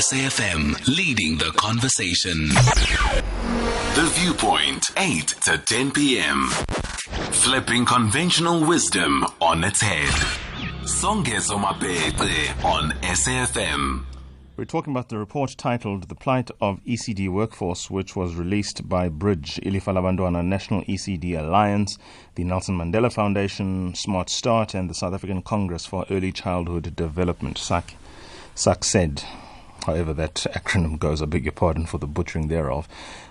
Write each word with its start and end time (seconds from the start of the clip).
SAFM 0.00 0.96
leading 0.96 1.36
the 1.36 1.52
conversation. 1.56 2.48
The 2.48 4.10
Viewpoint, 4.14 4.86
8 4.96 5.28
to 5.44 5.58
10 5.58 5.90
p.m. 5.90 6.46
Flipping 7.42 7.84
conventional 7.84 8.66
wisdom 8.66 9.26
on 9.42 9.62
its 9.62 9.82
head. 9.82 10.08
Songezo 10.84 11.60
Mapete 11.60 12.64
on 12.64 12.92
SAFM. 13.02 14.06
We're 14.56 14.64
talking 14.64 14.94
about 14.94 15.10
the 15.10 15.18
report 15.18 15.54
titled 15.58 16.08
The 16.08 16.14
Plight 16.14 16.50
of 16.62 16.82
ECD 16.86 17.28
Workforce, 17.28 17.90
which 17.90 18.16
was 18.16 18.34
released 18.36 18.88
by 18.88 19.10
Bridge, 19.10 19.60
Ilifa 19.62 19.92
Labantwana 19.92 20.42
National 20.42 20.80
ECD 20.84 21.38
Alliance, 21.38 21.98
the 22.36 22.44
Nelson 22.44 22.78
Mandela 22.78 23.12
Foundation, 23.12 23.94
Smart 23.94 24.30
Start, 24.30 24.72
and 24.72 24.88
the 24.88 24.94
South 24.94 25.12
African 25.12 25.42
Congress 25.42 25.84
for 25.84 26.06
Early 26.10 26.32
Childhood 26.32 26.96
Development, 26.96 27.58
SAC, 27.58 27.96
SAC 28.54 28.82
said 28.82 29.24
however 29.90 30.14
that 30.14 30.46
acronym 30.54 30.98
goes, 30.98 31.20
I 31.20 31.26
beg 31.26 31.44
your 31.44 31.52
pardon 31.52 31.84
for 31.84 31.98
the 31.98 32.06
butchering 32.06 32.46
thereof. 32.46 32.86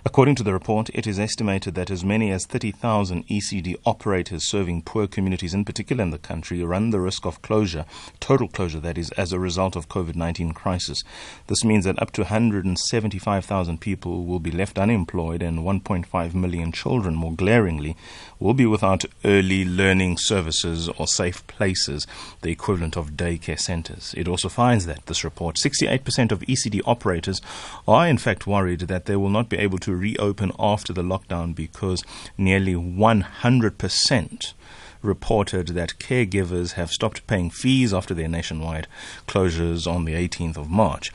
According 0.06 0.36
to 0.36 0.44
the 0.44 0.54
report, 0.54 0.90
it 0.94 1.08
is 1.08 1.20
estimated 1.20 1.76
that 1.76 1.90
as 1.90 2.04
many 2.04 2.32
as 2.32 2.46
30,000 2.46 3.26
ECD 3.28 3.76
operators 3.86 4.48
serving 4.48 4.82
poor 4.82 5.08
communities, 5.08 5.54
in 5.54 5.64
particular 5.64 6.04
in 6.04 6.12
the 6.12 6.18
country, 6.18 6.64
run 6.64 6.90
the 6.90 7.00
risk 7.00 7.26
of 7.26 7.42
closure, 7.42 7.86
total 8.20 8.48
closure 8.48 8.80
that 8.80 8.98
is, 8.98 9.12
as 9.12 9.32
a 9.32 9.40
result 9.40 9.76
of 9.76 9.90
COVID-19 9.90 10.54
crisis. 10.54 11.04
This 11.48 11.64
means 11.64 11.86
that 11.86 12.02
up 12.02 12.12
to 12.12 12.22
175,000 12.22 13.82
people 13.82 14.26
will 14.26 14.40
be 14.40 14.52
left 14.52 14.78
unemployed 14.78 15.42
and 15.42 15.60
1.5 15.60 16.34
million 16.34 16.72
children, 16.72 17.16
more 17.16 17.34
glaringly, 17.34 17.96
will 18.40 18.54
be 18.54 18.66
without 18.66 19.06
early 19.24 19.64
learning 19.66 20.18
services 20.18 20.90
or 20.98 21.08
safe 21.08 21.46
places, 21.48 22.08
the 22.42 22.52
equivalent 22.52 22.98
of 22.98 23.12
daycare 23.12 23.60
centers. 23.60 24.14
It 24.18 24.28
also 24.28 24.50
finds 24.50 24.86
that, 24.86 25.06
this 25.06 25.24
report, 25.24 25.56
68% 25.58 26.32
of 26.32 26.49
ECD 26.50 26.82
operators 26.86 27.42
are 27.88 28.08
in 28.08 28.18
fact 28.18 28.48
worried 28.48 28.82
that 28.82 29.06
they 29.06 29.16
will 29.16 29.30
not 29.30 29.50
be 29.50 29.58
able 29.58 29.78
to 29.80 29.96
reopen 29.96 30.52
after 30.60 30.94
the 30.94 31.04
lockdown 31.04 31.56
because 31.56 32.04
nearly 32.38 32.74
100% 32.74 34.54
reported 35.02 35.70
that 35.70 36.00
caregivers 36.00 36.74
have 36.74 36.92
stopped 36.92 37.26
paying 37.28 37.50
fees 37.50 37.94
after 37.94 38.14
their 38.14 38.28
nationwide 38.28 38.88
closures 39.28 39.90
on 39.90 40.06
the 40.06 40.14
18th 40.14 40.58
of 40.58 40.70
March. 40.70 41.12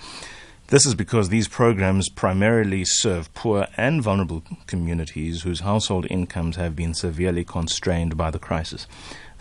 This 0.68 0.86
is 0.86 0.94
because 0.94 1.28
these 1.28 1.46
programs 1.46 2.08
primarily 2.08 2.84
serve 2.86 3.32
poor 3.34 3.66
and 3.76 4.02
vulnerable 4.02 4.42
communities 4.66 5.42
whose 5.42 5.60
household 5.60 6.06
incomes 6.08 6.56
have 6.56 6.74
been 6.74 6.94
severely 6.94 7.44
constrained 7.44 8.16
by 8.16 8.30
the 8.30 8.38
crisis. 8.38 8.86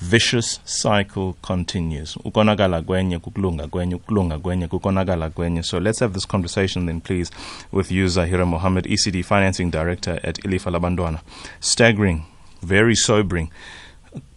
Vicious 0.04 0.60
cycle 0.66 1.38
continues. 1.42 2.12
So 2.12 2.20
let's 5.78 6.00
have 6.00 6.14
this 6.14 6.26
conversation 6.26 6.86
then, 6.86 7.00
please, 7.00 7.32
with 7.72 7.90
you, 7.90 8.08
Zaheera 8.08 8.46
Mohamed, 8.46 8.84
ECD 8.84 9.24
Financing 9.24 9.72
Director 9.72 10.20
at 10.22 10.44
Ilifa 10.44 10.78
Labantwana. 10.78 11.22
Staggering, 11.62 12.26
very 12.62 12.96
sobering 12.96 13.50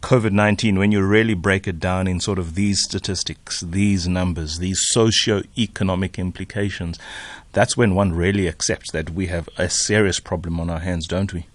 COVID 0.03 0.31
19, 0.31 0.79
when 0.79 0.93
you 0.93 1.03
really 1.03 1.35
break 1.35 1.67
it 1.67 1.81
down 1.81 2.07
in 2.07 2.21
sort 2.21 2.39
of 2.39 2.55
these 2.55 2.85
statistics, 2.85 3.61
these 3.61 4.07
numbers, 4.07 4.59
these 4.59 4.79
socio-economic 4.91 6.17
implications, 6.17 6.97
that's 7.53 7.77
when 7.77 7.97
one 7.97 8.13
really 8.13 8.49
accepts 8.49 8.93
that 8.93 9.11
we 9.11 9.27
have 9.27 9.49
a 9.59 9.69
serious 9.69 10.21
problem 10.21 10.61
on 10.61 10.71
our 10.71 10.79
hands, 10.79 11.09
don't 11.09 11.35
we? 11.35 11.47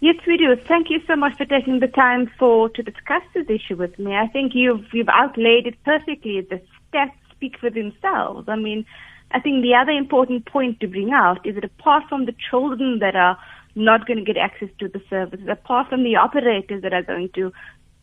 Yes, 0.00 0.16
we 0.26 0.36
do. 0.36 0.54
Thank 0.68 0.90
you 0.90 1.00
so 1.06 1.16
much 1.16 1.38
for 1.38 1.46
taking 1.46 1.80
the 1.80 1.88
time 1.88 2.30
for 2.38 2.68
to 2.68 2.82
discuss 2.82 3.22
this 3.34 3.46
issue 3.48 3.76
with 3.76 3.98
me. 3.98 4.14
I 4.14 4.26
think 4.26 4.52
you've 4.54 4.84
you've 4.92 5.08
outlaid 5.08 5.66
it 5.66 5.82
perfectly. 5.84 6.42
The 6.42 6.60
stats 6.92 7.12
speak 7.32 7.58
for 7.58 7.70
themselves. 7.70 8.46
I 8.48 8.56
mean, 8.56 8.84
I 9.30 9.40
think 9.40 9.62
the 9.62 9.74
other 9.74 9.92
important 9.92 10.44
point 10.46 10.80
to 10.80 10.86
bring 10.86 11.12
out 11.12 11.46
is 11.46 11.54
that 11.54 11.64
apart 11.64 12.04
from 12.10 12.26
the 12.26 12.34
children 12.50 12.98
that 12.98 13.16
are 13.16 13.38
not 13.74 14.06
going 14.06 14.18
to 14.18 14.24
get 14.24 14.36
access 14.36 14.68
to 14.80 14.88
the 14.88 15.00
services, 15.08 15.48
apart 15.48 15.88
from 15.88 16.04
the 16.04 16.16
operators 16.16 16.82
that 16.82 16.92
are 16.92 17.02
going 17.02 17.30
to 17.34 17.52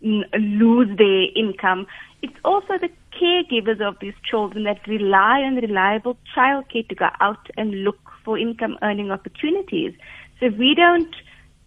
mm, 0.03 0.23
lose 0.33 0.97
their 0.97 1.25
income. 1.35 1.85
It's 2.21 2.37
also 2.43 2.77
the 2.79 2.89
caregivers 3.19 3.81
of 3.81 3.97
these 3.99 4.13
children 4.23 4.63
that 4.63 4.87
rely 4.87 5.41
on 5.41 5.55
reliable 5.55 6.17
childcare 6.35 6.87
to 6.87 6.95
go 6.95 7.09
out 7.19 7.49
and 7.57 7.83
look 7.83 7.99
for 8.23 8.37
income 8.37 8.77
earning 8.81 9.11
opportunities. 9.11 9.93
So 10.39 10.47
if 10.47 10.57
we 10.57 10.73
don't 10.75 11.13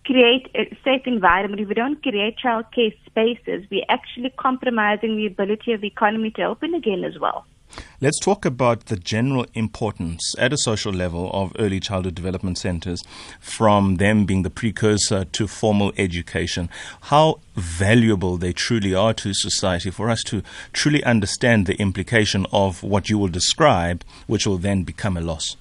create 0.06 0.48
a 0.54 0.64
safe 0.84 1.02
environment, 1.06 1.60
if 1.60 1.68
we 1.68 1.74
don't 1.74 2.00
create 2.02 2.36
childcare 2.42 2.94
spaces, 3.06 3.66
we're 3.70 3.84
actually 3.88 4.30
compromising 4.38 5.16
the 5.16 5.26
ability 5.26 5.72
of 5.72 5.80
the 5.80 5.88
economy 5.88 6.30
to 6.32 6.42
open 6.44 6.74
again 6.74 7.04
as 7.04 7.18
well. 7.18 7.44
Let's 8.00 8.20
talk 8.20 8.44
about 8.44 8.86
the 8.86 8.96
general 8.96 9.46
importance 9.54 10.34
at 10.38 10.52
a 10.52 10.56
social 10.56 10.92
level 10.92 11.30
of 11.32 11.52
early 11.58 11.80
childhood 11.80 12.14
development 12.14 12.58
centers 12.58 13.02
from 13.40 13.96
them 13.96 14.24
being 14.24 14.44
the 14.44 14.50
precursor 14.50 15.24
to 15.24 15.48
formal 15.48 15.92
education. 15.96 16.70
How 17.02 17.40
valuable 17.56 18.36
they 18.36 18.52
truly 18.52 18.94
are 18.94 19.14
to 19.14 19.34
society 19.34 19.90
for 19.90 20.08
us 20.08 20.22
to 20.24 20.42
truly 20.72 21.02
understand 21.02 21.66
the 21.66 21.76
implication 21.80 22.46
of 22.52 22.82
what 22.84 23.10
you 23.10 23.18
will 23.18 23.28
describe, 23.28 24.04
which 24.28 24.46
will 24.46 24.58
then 24.58 24.84
become 24.84 25.16
a 25.16 25.20
loss. 25.20 25.56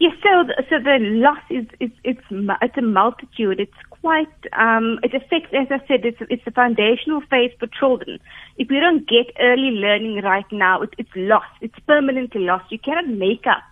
Yes, 0.00 0.12
so 0.22 0.44
the, 0.46 0.62
so 0.70 0.78
the 0.78 0.98
loss 1.00 1.42
is, 1.50 1.66
is 1.80 1.90
it's 2.04 2.20
it's 2.30 2.76
a 2.76 2.82
multitude. 2.82 3.58
It's 3.58 3.72
quite 3.90 4.30
um, 4.56 5.00
it 5.02 5.12
affects, 5.12 5.52
as 5.52 5.66
I 5.70 5.84
said, 5.88 6.04
it's 6.04 6.18
it's 6.30 6.46
a 6.46 6.52
foundational 6.52 7.20
phase 7.28 7.50
for 7.58 7.66
children. 7.66 8.20
If 8.56 8.70
you 8.70 8.80
don't 8.80 9.08
get 9.08 9.34
early 9.40 9.72
learning 9.74 10.20
right 10.22 10.46
now, 10.52 10.82
it, 10.82 10.90
it's 10.98 11.10
lost. 11.16 11.50
It's 11.60 11.78
permanently 11.86 12.42
lost. 12.42 12.70
You 12.70 12.78
cannot 12.78 13.08
make 13.08 13.44
up 13.48 13.64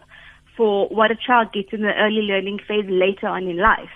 for 0.57 0.89
what 0.89 1.13
a 1.13 1.17
child 1.17 1.53
gets 1.53 1.73
in 1.73 1.83
the 1.83 1.95
early 1.95 2.23
learning 2.23 2.59
phase 2.67 2.87
later 2.89 3.29
on 3.29 3.45
in 3.47 3.59
life. 3.59 3.95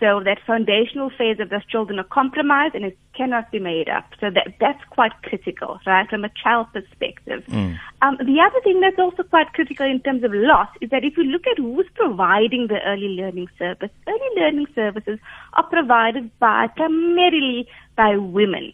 So 0.00 0.22
that 0.24 0.38
foundational 0.46 1.10
phase 1.10 1.38
of 1.40 1.50
those 1.50 1.64
children 1.66 1.98
are 1.98 2.04
compromised 2.04 2.74
and 2.74 2.86
it 2.86 2.98
cannot 3.14 3.52
be 3.52 3.58
made 3.58 3.90
up. 3.90 4.06
So 4.18 4.30
that 4.30 4.54
that's 4.58 4.82
quite 4.88 5.12
critical, 5.22 5.78
right, 5.86 6.08
from 6.08 6.24
a 6.24 6.30
child 6.42 6.68
perspective. 6.72 7.44
Mm. 7.48 7.78
Um, 8.00 8.16
the 8.16 8.40
other 8.40 8.60
thing 8.64 8.80
that's 8.80 8.98
also 8.98 9.24
quite 9.24 9.52
critical 9.52 9.84
in 9.84 10.00
terms 10.00 10.24
of 10.24 10.30
loss 10.32 10.68
is 10.80 10.88
that 10.88 11.04
if 11.04 11.18
you 11.18 11.24
look 11.24 11.46
at 11.46 11.58
who's 11.58 11.86
providing 11.94 12.68
the 12.68 12.80
early 12.86 13.08
learning 13.08 13.48
service, 13.58 13.90
early 14.08 14.30
learning 14.36 14.68
services 14.74 15.18
are 15.52 15.64
provided 15.64 16.30
by 16.38 16.68
primarily 16.74 17.68
by 17.94 18.16
women. 18.16 18.72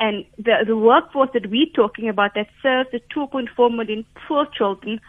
And 0.00 0.24
the, 0.38 0.64
the 0.66 0.76
workforce 0.76 1.30
that 1.34 1.48
we're 1.48 1.70
talking 1.72 2.08
about 2.08 2.34
that 2.34 2.48
serves 2.60 2.90
the 2.90 3.00
2.4 3.14 3.74
million 3.74 4.04
poor 4.26 4.44
children 4.46 5.00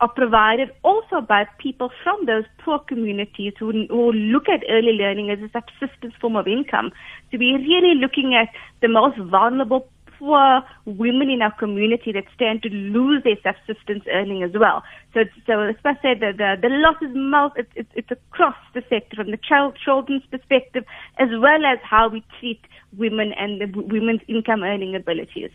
are 0.00 0.08
provided 0.08 0.70
also 0.82 1.20
by 1.20 1.44
people 1.58 1.90
from 2.02 2.26
those 2.26 2.44
poor 2.64 2.78
communities 2.78 3.52
who, 3.58 3.86
who 3.88 4.12
look 4.12 4.48
at 4.48 4.62
early 4.68 4.92
learning 4.92 5.30
as 5.30 5.38
a 5.40 5.50
subsistence 5.50 6.14
form 6.20 6.36
of 6.36 6.46
income. 6.46 6.92
So 7.30 7.38
we're 7.38 7.58
really 7.58 7.94
looking 8.00 8.34
at 8.34 8.48
the 8.80 8.88
most 8.88 9.18
vulnerable 9.18 9.88
poor 10.18 10.62
women 10.84 11.30
in 11.30 11.42
our 11.42 11.52
community 11.52 12.12
that 12.12 12.24
stand 12.34 12.62
to 12.62 12.68
lose 12.68 13.22
their 13.22 13.38
subsistence 13.42 14.04
earning 14.12 14.42
as 14.42 14.50
well. 14.58 14.82
So, 15.14 15.20
so 15.46 15.60
as 15.60 15.76
I 15.84 15.94
said, 16.02 16.20
the, 16.20 16.32
the, 16.36 16.56
the 16.60 16.68
loss 16.68 16.96
is 17.02 17.10
it's, 17.56 17.70
it's, 17.76 17.90
it's 17.94 18.10
across 18.10 18.56
the 18.74 18.82
sector 18.88 19.16
from 19.16 19.30
the 19.30 19.38
child, 19.38 19.78
children's 19.82 20.26
perspective 20.30 20.84
as 21.18 21.28
well 21.30 21.64
as 21.64 21.78
how 21.82 22.08
we 22.08 22.24
treat 22.40 22.60
women 22.96 23.32
and 23.38 23.60
the 23.60 23.80
women's 23.80 24.20
income 24.28 24.62
earning 24.62 24.94
abilities. 24.94 25.50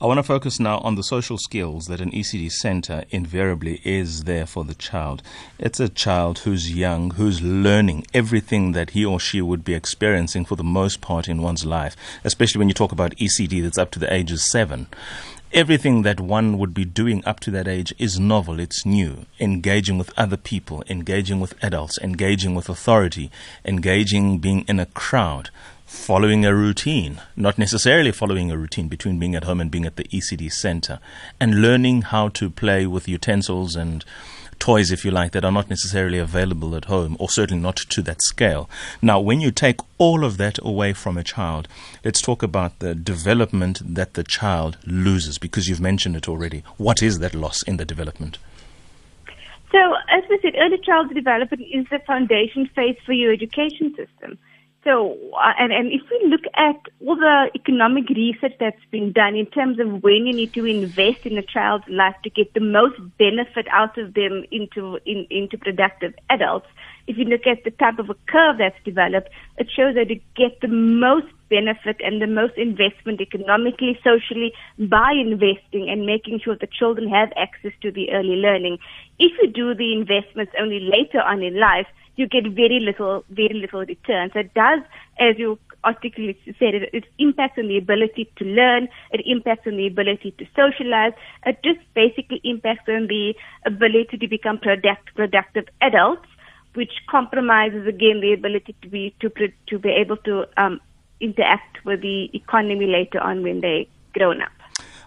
I 0.00 0.06
want 0.06 0.18
to 0.18 0.22
focus 0.22 0.60
now 0.60 0.78
on 0.78 0.94
the 0.94 1.02
social 1.02 1.38
skills 1.38 1.86
that 1.86 2.00
an 2.00 2.12
ECD 2.12 2.52
center 2.52 3.02
invariably 3.10 3.80
is 3.82 4.24
there 4.24 4.46
for 4.46 4.62
the 4.62 4.76
child. 4.76 5.24
It's 5.58 5.80
a 5.80 5.88
child 5.88 6.38
who's 6.38 6.72
young, 6.72 7.10
who's 7.10 7.42
learning 7.42 8.06
everything 8.14 8.70
that 8.72 8.90
he 8.90 9.04
or 9.04 9.18
she 9.18 9.42
would 9.42 9.64
be 9.64 9.74
experiencing 9.74 10.44
for 10.44 10.54
the 10.54 10.62
most 10.62 11.00
part 11.00 11.26
in 11.26 11.42
one's 11.42 11.66
life, 11.66 11.96
especially 12.22 12.60
when 12.60 12.68
you 12.68 12.74
talk 12.74 12.92
about 12.92 13.16
ECD 13.16 13.60
that's 13.60 13.76
up 13.76 13.90
to 13.90 13.98
the 13.98 14.12
age 14.14 14.30
of 14.30 14.38
seven. 14.38 14.86
Everything 15.52 16.02
that 16.02 16.20
one 16.20 16.58
would 16.58 16.74
be 16.74 16.84
doing 16.84 17.20
up 17.26 17.40
to 17.40 17.50
that 17.50 17.66
age 17.66 17.92
is 17.98 18.20
novel, 18.20 18.60
it's 18.60 18.86
new. 18.86 19.26
Engaging 19.40 19.98
with 19.98 20.16
other 20.16 20.36
people, 20.36 20.84
engaging 20.88 21.40
with 21.40 21.54
adults, 21.60 21.98
engaging 21.98 22.54
with 22.54 22.68
authority, 22.68 23.32
engaging 23.64 24.38
being 24.38 24.64
in 24.68 24.78
a 24.78 24.86
crowd 24.86 25.50
following 25.88 26.44
a 26.44 26.54
routine, 26.54 27.18
not 27.34 27.56
necessarily 27.56 28.12
following 28.12 28.50
a 28.50 28.58
routine 28.58 28.88
between 28.88 29.18
being 29.18 29.34
at 29.34 29.44
home 29.44 29.58
and 29.58 29.70
being 29.70 29.86
at 29.86 29.96
the 29.96 30.04
ECD 30.04 30.52
center, 30.52 31.00
and 31.40 31.62
learning 31.62 32.02
how 32.02 32.28
to 32.28 32.50
play 32.50 32.86
with 32.86 33.08
utensils 33.08 33.74
and 33.74 34.04
toys, 34.58 34.90
if 34.92 35.02
you 35.02 35.10
like, 35.10 35.32
that 35.32 35.46
are 35.46 35.52
not 35.52 35.70
necessarily 35.70 36.18
available 36.18 36.76
at 36.76 36.84
home, 36.84 37.16
or 37.18 37.30
certainly 37.30 37.62
not 37.62 37.76
to 37.76 38.02
that 38.02 38.20
scale. 38.20 38.68
Now, 39.00 39.18
when 39.18 39.40
you 39.40 39.50
take 39.50 39.80
all 39.96 40.26
of 40.26 40.36
that 40.36 40.58
away 40.62 40.92
from 40.92 41.16
a 41.16 41.24
child, 41.24 41.68
let's 42.04 42.20
talk 42.20 42.42
about 42.42 42.80
the 42.80 42.94
development 42.94 43.80
that 43.82 44.12
the 44.12 44.24
child 44.24 44.76
loses, 44.84 45.38
because 45.38 45.70
you've 45.70 45.80
mentioned 45.80 46.16
it 46.16 46.28
already. 46.28 46.64
What 46.76 47.02
is 47.02 47.20
that 47.20 47.34
loss 47.34 47.62
in 47.62 47.78
the 47.78 47.86
development? 47.86 48.36
So, 49.72 49.94
as 50.10 50.22
we 50.28 50.38
said, 50.42 50.52
early 50.58 50.78
childhood 50.84 51.16
development 51.16 51.62
is 51.72 51.86
the 51.90 52.00
foundation 52.00 52.66
phase 52.74 52.96
for 53.06 53.14
your 53.14 53.32
education 53.32 53.94
system 53.96 54.38
So, 54.84 55.16
uh, 55.34 55.52
and, 55.58 55.72
and 55.72 55.92
if 55.92 56.02
we 56.08 56.30
look 56.30 56.44
at 56.54 56.80
all 57.04 57.16
the 57.16 57.50
economic 57.54 58.08
research 58.10 58.54
that's 58.60 58.84
been 58.90 59.12
done 59.12 59.34
in 59.34 59.46
terms 59.46 59.80
of 59.80 60.02
when 60.02 60.26
you 60.26 60.32
need 60.32 60.54
to 60.54 60.64
invest 60.64 61.26
in 61.26 61.36
a 61.36 61.42
child's 61.42 61.88
life 61.88 62.14
to 62.22 62.30
get 62.30 62.54
the 62.54 62.60
most 62.60 62.96
benefit 63.18 63.66
out 63.72 63.98
of 63.98 64.14
them 64.14 64.44
into 64.52 64.98
in, 65.04 65.26
into 65.30 65.58
productive 65.58 66.14
adults, 66.30 66.68
if 67.08 67.18
you 67.18 67.24
look 67.24 67.46
at 67.46 67.64
the 67.64 67.70
type 67.72 67.98
of 67.98 68.08
a 68.08 68.14
curve 68.28 68.58
that's 68.58 68.78
developed, 68.84 69.30
it 69.56 69.68
shows 69.74 69.94
that 69.96 70.10
you 70.10 70.20
get 70.36 70.60
the 70.60 70.68
most 70.68 71.26
benefit 71.48 71.96
and 72.00 72.22
the 72.22 72.26
most 72.26 72.56
investment 72.56 73.20
economically, 73.20 73.98
socially 74.04 74.52
by 74.78 75.12
investing 75.12 75.88
and 75.90 76.06
making 76.06 76.38
sure 76.38 76.54
the 76.54 76.68
children 76.68 77.08
have 77.08 77.32
access 77.36 77.72
to 77.82 77.90
the 77.90 78.12
early 78.12 78.36
learning. 78.36 78.78
If 79.18 79.32
you 79.42 79.50
do 79.50 79.74
the 79.74 79.92
investments 79.92 80.52
only 80.60 80.80
later 80.80 81.20
on 81.20 81.42
in 81.42 81.58
life, 81.58 81.86
you 82.18 82.26
get 82.26 82.44
very 82.52 82.80
little, 82.80 83.24
very 83.30 83.54
little 83.54 83.80
return. 83.80 84.30
So 84.32 84.40
it 84.40 84.52
does, 84.54 84.80
as 85.20 85.38
you 85.38 85.58
articulately 85.84 86.56
said, 86.58 86.74
it, 86.74 86.90
it 86.92 87.04
impacts 87.18 87.56
on 87.58 87.68
the 87.68 87.78
ability 87.78 88.30
to 88.36 88.44
learn, 88.44 88.88
it 89.12 89.22
impacts 89.24 89.66
on 89.66 89.76
the 89.76 89.86
ability 89.86 90.34
to 90.38 90.44
socialize, 90.56 91.12
it 91.46 91.58
just 91.62 91.78
basically 91.94 92.40
impacts 92.42 92.88
on 92.88 93.06
the 93.06 93.34
ability 93.64 94.18
to 94.18 94.28
become 94.28 94.58
product, 94.58 95.14
productive 95.14 95.66
adults, 95.80 96.26
which 96.74 96.92
compromises 97.08 97.86
again 97.86 98.20
the 98.20 98.32
ability 98.32 98.74
to 98.82 98.88
be 98.88 99.14
to 99.20 99.30
to 99.68 99.78
be 99.78 99.88
able 99.88 100.16
to 100.18 100.44
um, 100.56 100.80
interact 101.20 101.84
with 101.84 102.02
the 102.02 102.28
economy 102.34 102.86
later 102.86 103.20
on 103.20 103.42
when 103.42 103.60
they 103.60 103.88
grown 104.12 104.42
up. 104.42 104.57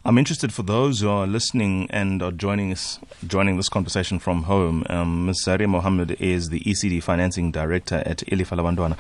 I'm 0.03 0.17
interested 0.17 0.51
for 0.51 0.63
those 0.63 1.01
who 1.01 1.09
are 1.09 1.27
listening 1.27 1.87
and 1.91 2.23
are 2.23 2.31
joining 2.31 2.71
us, 2.71 2.97
joining 3.27 3.57
this 3.57 3.69
conversation 3.69 4.17
from 4.17 4.43
home. 4.43 4.83
Um, 4.89 5.27
Ms. 5.27 5.45
Zaheera 5.45 5.69
Mohamed 5.69 6.19
is 6.19 6.49
the 6.49 6.59
ECD 6.61 7.03
Financing 7.03 7.51
Director 7.51 8.01
at 8.03 8.23
Ilifa 8.25 8.57
Labantwana. 8.57 8.97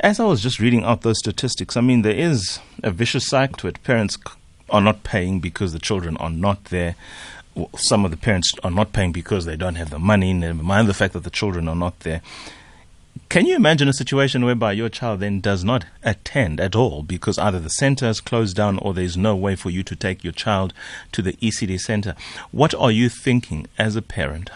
As 0.00 0.20
I 0.20 0.24
was 0.26 0.40
just 0.40 0.60
reading 0.60 0.84
out 0.84 1.00
those 1.00 1.18
statistics, 1.18 1.76
I 1.76 1.80
mean, 1.80 2.02
there 2.02 2.14
is 2.14 2.60
a 2.84 2.92
vicious 2.92 3.26
cycle 3.26 3.56
to 3.56 3.66
it. 3.66 3.82
Parents 3.82 4.16
are 4.70 4.80
not 4.80 5.02
paying 5.02 5.40
because 5.40 5.72
the 5.72 5.80
children 5.80 6.16
are 6.18 6.30
not 6.30 6.66
there. 6.66 6.94
Some 7.76 8.04
of 8.04 8.12
the 8.12 8.16
parents 8.16 8.52
are 8.62 8.70
not 8.70 8.92
paying 8.92 9.10
because 9.10 9.44
they 9.44 9.56
don't 9.56 9.74
have 9.74 9.90
the 9.90 9.98
money, 9.98 10.32
never 10.32 10.62
mind 10.62 10.86
the 10.86 10.94
fact 10.94 11.14
that 11.14 11.24
the 11.24 11.30
children 11.30 11.66
are 11.66 11.74
not 11.74 11.98
there. 12.00 12.22
Can 13.28 13.46
you 13.46 13.56
imagine 13.56 13.88
a 13.88 13.92
situation 13.92 14.44
whereby 14.44 14.72
your 14.72 14.88
child 14.88 15.20
then 15.20 15.40
does 15.40 15.64
not 15.64 15.84
attend 16.02 16.60
at 16.60 16.76
all 16.76 17.02
because 17.02 17.38
either 17.38 17.58
the 17.58 17.70
center 17.70 18.06
is 18.06 18.20
closed 18.20 18.56
down 18.56 18.78
or 18.78 18.92
there's 18.94 19.16
no 19.16 19.34
way 19.34 19.56
for 19.56 19.70
you 19.70 19.82
to 19.82 19.96
take 19.96 20.22
your 20.22 20.32
child 20.32 20.72
to 21.12 21.22
the 21.22 21.32
ECD 21.34 21.78
center? 21.80 22.14
What 22.52 22.74
are 22.74 22.90
you 22.90 23.08
thinking 23.08 23.66
as 23.78 23.96
a 23.96 24.02
parent? 24.02 24.50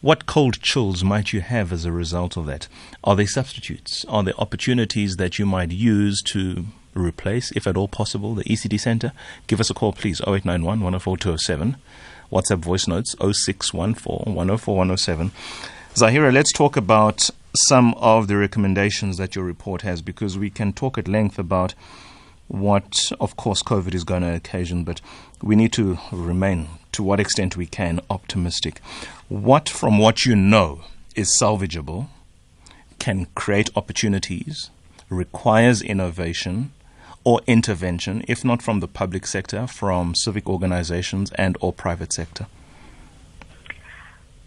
What 0.00 0.26
cold 0.26 0.60
chills 0.60 1.04
might 1.04 1.32
you 1.32 1.40
have 1.40 1.72
as 1.72 1.84
a 1.84 1.92
result 1.92 2.36
of 2.36 2.46
that? 2.46 2.68
Are 3.04 3.14
there 3.16 3.26
substitutes? 3.26 4.04
Are 4.06 4.22
there 4.22 4.38
opportunities 4.38 5.16
that 5.16 5.38
you 5.38 5.46
might 5.46 5.70
use 5.70 6.22
to 6.22 6.66
replace, 6.94 7.52
if 7.52 7.66
at 7.66 7.76
all 7.76 7.88
possible, 7.88 8.34
the 8.34 8.44
ECD 8.44 8.80
center? 8.80 9.12
Give 9.46 9.60
us 9.60 9.70
a 9.70 9.74
call, 9.74 9.92
please, 9.92 10.20
0891 10.20 10.80
104 10.80 11.16
207. 11.16 11.76
WhatsApp 12.32 12.58
voice 12.58 12.88
notes 12.88 13.14
0614 13.20 14.34
104 14.34 14.76
107. 14.76 15.30
Zaheera, 15.94 16.32
let's 16.32 16.52
talk 16.52 16.76
about 16.76 17.30
some 17.54 17.94
of 17.94 18.28
the 18.28 18.36
recommendations 18.36 19.18
that 19.18 19.36
your 19.36 19.44
report 19.44 19.82
has 19.82 20.00
because 20.02 20.38
we 20.38 20.50
can 20.50 20.72
talk 20.72 20.96
at 20.96 21.08
length 21.08 21.38
about 21.38 21.74
what, 22.48 23.10
of 23.20 23.36
course, 23.36 23.62
COVID 23.62 23.94
is 23.94 24.04
going 24.04 24.22
to 24.22 24.34
occasion, 24.34 24.84
but 24.84 25.00
we 25.42 25.56
need 25.56 25.72
to 25.74 25.98
remain, 26.10 26.68
to 26.92 27.02
what 27.02 27.20
extent 27.20 27.56
we 27.56 27.66
can, 27.66 28.00
optimistic. 28.10 28.80
What, 29.28 29.68
from 29.68 29.98
what 29.98 30.26
you 30.26 30.36
know, 30.36 30.82
is 31.14 31.36
salvageable, 31.40 32.08
can 32.98 33.26
create 33.34 33.70
opportunities, 33.74 34.70
requires 35.08 35.82
innovation 35.82 36.72
or 37.24 37.40
intervention, 37.46 38.24
if 38.28 38.44
not 38.44 38.62
from 38.62 38.80
the 38.80 38.88
public 38.88 39.26
sector, 39.26 39.66
from 39.66 40.14
civic 40.14 40.48
organizations 40.48 41.30
and 41.32 41.56
or 41.60 41.72
private 41.72 42.12
sector? 42.12 42.46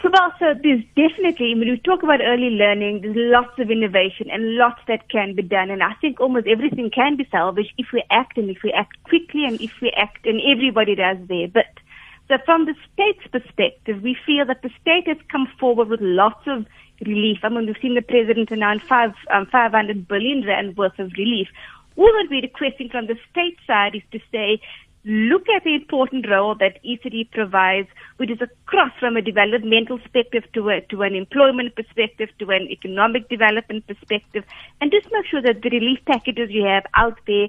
Well, 0.05 0.31
so 0.37 0.53
there's 0.61 0.83
definitely, 0.95 1.55
when 1.55 1.67
we 1.67 1.81
talk 1.83 2.03
about 2.03 2.21
early 2.21 2.51
learning, 2.51 3.01
there's 3.01 3.15
lots 3.17 3.57
of 3.57 3.71
innovation 3.71 4.29
and 4.29 4.55
lots 4.55 4.79
that 4.87 5.09
can 5.09 5.33
be 5.33 5.41
done. 5.41 5.71
And 5.71 5.81
I 5.81 5.93
think 5.99 6.19
almost 6.19 6.45
everything 6.45 6.91
can 6.91 7.17
be 7.17 7.27
salvaged 7.31 7.73
if 7.79 7.87
we 7.91 8.03
act 8.11 8.37
and 8.37 8.47
if 8.51 8.57
we 8.63 8.71
act 8.71 9.01
quickly 9.05 9.45
and 9.45 9.59
if 9.59 9.71
we 9.81 9.89
act 9.97 10.27
and 10.27 10.39
everybody 10.45 10.93
does 10.93 11.17
their 11.27 11.47
bit. 11.47 11.79
So 12.27 12.37
from 12.45 12.65
the 12.65 12.75
state's 12.93 13.25
perspective, 13.31 14.03
we 14.03 14.15
feel 14.27 14.45
that 14.45 14.61
the 14.61 14.69
state 14.79 15.07
has 15.07 15.17
come 15.31 15.47
forward 15.59 15.87
with 15.87 16.01
lots 16.01 16.45
of 16.45 16.67
relief. 17.03 17.39
I 17.41 17.49
mean, 17.49 17.65
we've 17.65 17.75
seen 17.81 17.95
the 17.95 18.03
president 18.03 18.51
announce 18.51 18.83
five, 18.83 19.13
um, 19.33 19.47
500 19.47 20.07
billion 20.07 20.45
rand 20.45 20.77
worth 20.77 20.99
of 20.99 21.13
relief. 21.17 21.47
All 21.95 22.05
that 22.05 22.27
we're 22.29 22.43
requesting 22.43 22.89
from 22.89 23.07
the 23.07 23.17
state 23.31 23.57
side 23.65 23.95
is 23.95 24.03
to 24.11 24.19
say, 24.31 24.61
look 25.05 25.43
at 25.55 25.63
the 25.63 25.75
important 25.75 26.27
role 26.29 26.55
that 26.55 26.83
ECD 26.83 27.29
provides, 27.31 27.87
which 28.17 28.31
is 28.31 28.41
across 28.41 28.91
from 28.99 29.15
a 29.15 29.21
developmental 29.21 29.99
perspective 29.99 30.43
to, 30.53 30.69
a, 30.69 30.81
to 30.89 31.03
an 31.03 31.15
employment 31.15 31.75
perspective 31.75 32.29
to 32.39 32.49
an 32.49 32.67
economic 32.71 33.29
development 33.29 33.85
perspective, 33.87 34.43
and 34.81 34.91
just 34.91 35.07
make 35.11 35.25
sure 35.27 35.41
that 35.41 35.61
the 35.61 35.69
relief 35.69 35.99
packages 36.05 36.49
you 36.49 36.65
have 36.65 36.83
out 36.95 37.19
there 37.27 37.47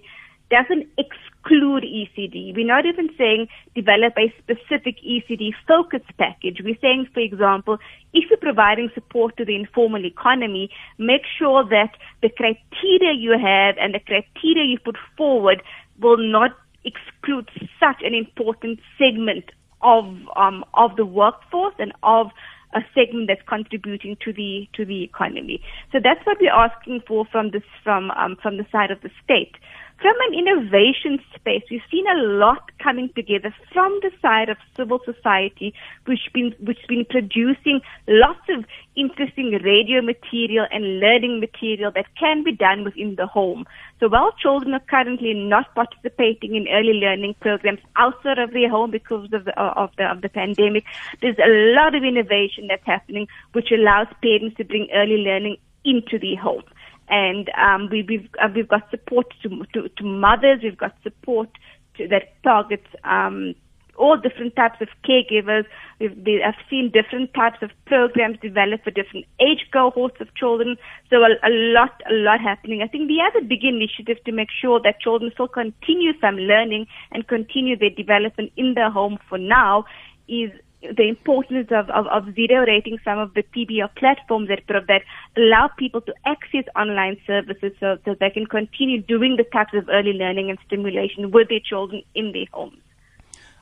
doesn't 0.50 0.86
exclude 0.96 1.82
ECD. 1.82 2.54
We're 2.54 2.66
not 2.66 2.86
even 2.86 3.08
saying 3.18 3.48
develop 3.74 4.14
a 4.16 4.32
specific 4.38 4.96
ECD 5.02 5.50
focused 5.66 6.16
package. 6.18 6.60
We're 6.62 6.78
saying, 6.80 7.08
for 7.12 7.20
example, 7.20 7.78
if 8.12 8.30
you're 8.30 8.38
providing 8.38 8.90
support 8.94 9.36
to 9.38 9.44
the 9.44 9.56
informal 9.56 10.04
economy, 10.04 10.70
make 10.98 11.22
sure 11.38 11.64
that 11.64 11.90
the 12.22 12.28
criteria 12.28 13.12
you 13.14 13.32
have 13.32 13.76
and 13.80 13.94
the 13.94 14.00
criteria 14.00 14.64
you 14.64 14.78
put 14.78 14.96
forward 15.16 15.62
will 16.00 16.18
not 16.18 16.52
excludes 16.86 17.50
such 17.78 18.02
an 18.02 18.14
important 18.14 18.78
segment 18.98 19.50
of 19.82 20.04
um, 20.36 20.64
of 20.74 20.96
the 20.96 21.04
workforce 21.04 21.74
and 21.78 21.92
of 22.02 22.28
a 22.74 22.80
segment 22.94 23.28
that's 23.28 23.46
contributing 23.48 24.16
to 24.24 24.32
the 24.32 24.68
to 24.74 24.84
the 24.84 25.02
economy. 25.02 25.60
So 25.92 25.98
that's 26.02 26.24
what 26.24 26.38
we're 26.40 26.52
asking 26.52 27.02
for 27.06 27.26
from 27.30 27.50
this 27.50 27.62
from 27.82 28.10
um, 28.12 28.36
from 28.42 28.56
the 28.56 28.66
side 28.70 28.90
of 28.90 29.00
the 29.02 29.10
state. 29.22 29.56
From 29.98 30.14
an 30.28 30.38
innovation 30.38 31.18
space, 31.34 31.62
we've 31.70 31.80
seen 31.90 32.04
a 32.06 32.20
lot 32.22 32.70
coming 32.78 33.08
together 33.16 33.54
from 33.72 33.98
the 34.02 34.10
side 34.20 34.50
of 34.50 34.58
civil 34.76 35.00
society, 35.06 35.72
which 36.04 36.20
been 36.34 36.54
which 36.60 36.86
been 36.86 37.06
producing 37.08 37.80
lots 38.06 38.46
of 38.50 38.66
interesting 38.94 39.58
radio 39.64 40.02
material 40.02 40.66
and 40.70 41.00
learning 41.00 41.40
material 41.40 41.90
that 41.92 42.14
can 42.20 42.44
be 42.44 42.52
done 42.52 42.84
within 42.84 43.14
the 43.16 43.26
home. 43.26 43.64
So 43.98 44.08
while 44.08 44.32
children 44.32 44.74
are 44.74 44.80
currently 44.80 45.32
not 45.32 45.74
participating 45.74 46.54
in 46.56 46.68
early 46.68 47.00
learning 47.00 47.36
programs 47.40 47.80
outside 47.96 48.38
of 48.38 48.52
their 48.52 48.68
home 48.68 48.90
because 48.90 49.32
of 49.32 49.46
the, 49.46 49.58
uh, 49.58 49.72
of 49.76 49.90
the, 49.96 50.04
of 50.04 50.20
the 50.20 50.28
pandemic, 50.28 50.84
there's 51.22 51.38
a 51.38 51.74
lot 51.74 51.94
of 51.94 52.04
innovation 52.04 52.66
that's 52.68 52.84
happening 52.84 53.28
which 53.52 53.72
allows 53.72 54.08
parents 54.22 54.56
to 54.58 54.64
bring 54.64 54.88
early 54.92 55.16
learning 55.16 55.56
into 55.86 56.18
the 56.18 56.34
home 56.34 56.64
and 57.08 57.50
um, 57.50 57.88
we, 57.90 58.04
we've 58.08 58.28
uh, 58.42 58.48
we've 58.54 58.68
got 58.68 58.90
support 58.90 59.26
to, 59.42 59.48
to, 59.72 59.88
to 59.88 60.04
mothers. 60.04 60.60
We've 60.62 60.76
got 60.76 60.94
support 61.02 61.48
to, 61.96 62.08
that 62.08 62.42
targets 62.42 62.86
um, 63.04 63.54
all 63.98 64.16
different 64.16 64.56
types 64.56 64.80
of 64.80 64.88
caregivers. 65.08 65.64
We've 66.00 66.16
I've 66.44 66.54
seen 66.68 66.92
different 66.92 67.32
types 67.34 67.58
of 67.62 67.70
programs 67.86 68.38
developed 68.40 68.84
for 68.84 68.90
different 68.90 69.26
age 69.40 69.66
cohorts 69.72 70.20
of 70.20 70.34
children. 70.34 70.76
So 71.10 71.16
a, 71.16 71.30
a 71.42 71.50
lot, 71.50 72.00
a 72.08 72.12
lot 72.12 72.40
happening. 72.40 72.82
I 72.82 72.88
think 72.88 73.08
the 73.08 73.20
other 73.20 73.44
big 73.46 73.64
initiative 73.64 74.22
to 74.24 74.32
make 74.32 74.48
sure 74.50 74.80
that 74.82 75.00
children 75.00 75.30
still 75.32 75.48
continue 75.48 76.12
some 76.20 76.36
learning 76.36 76.86
and 77.12 77.26
continue 77.26 77.76
their 77.76 77.90
development 77.90 78.52
in 78.56 78.74
their 78.74 78.90
home 78.90 79.18
for 79.28 79.38
now 79.38 79.84
is 80.28 80.50
the 80.96 81.08
importance 81.08 81.68
of, 81.70 81.88
of, 81.90 82.06
of, 82.06 82.34
zero 82.34 82.66
rating 82.66 82.98
some 83.04 83.18
of 83.18 83.34
the 83.34 83.42
PBR 83.42 83.94
platforms 83.96 84.48
that, 84.48 84.60
that 84.68 85.02
allow 85.36 85.68
people 85.78 86.00
to 86.02 86.14
access 86.24 86.64
online 86.74 87.16
services 87.26 87.72
so 87.80 87.98
that 88.04 88.18
they 88.20 88.30
can 88.30 88.46
continue 88.46 89.00
doing 89.02 89.36
the 89.36 89.44
types 89.44 89.74
of 89.74 89.88
early 89.88 90.12
learning 90.12 90.50
and 90.50 90.58
stimulation 90.66 91.30
with 91.30 91.48
their 91.48 91.60
children 91.60 92.02
in 92.14 92.32
their 92.32 92.46
homes. 92.52 92.78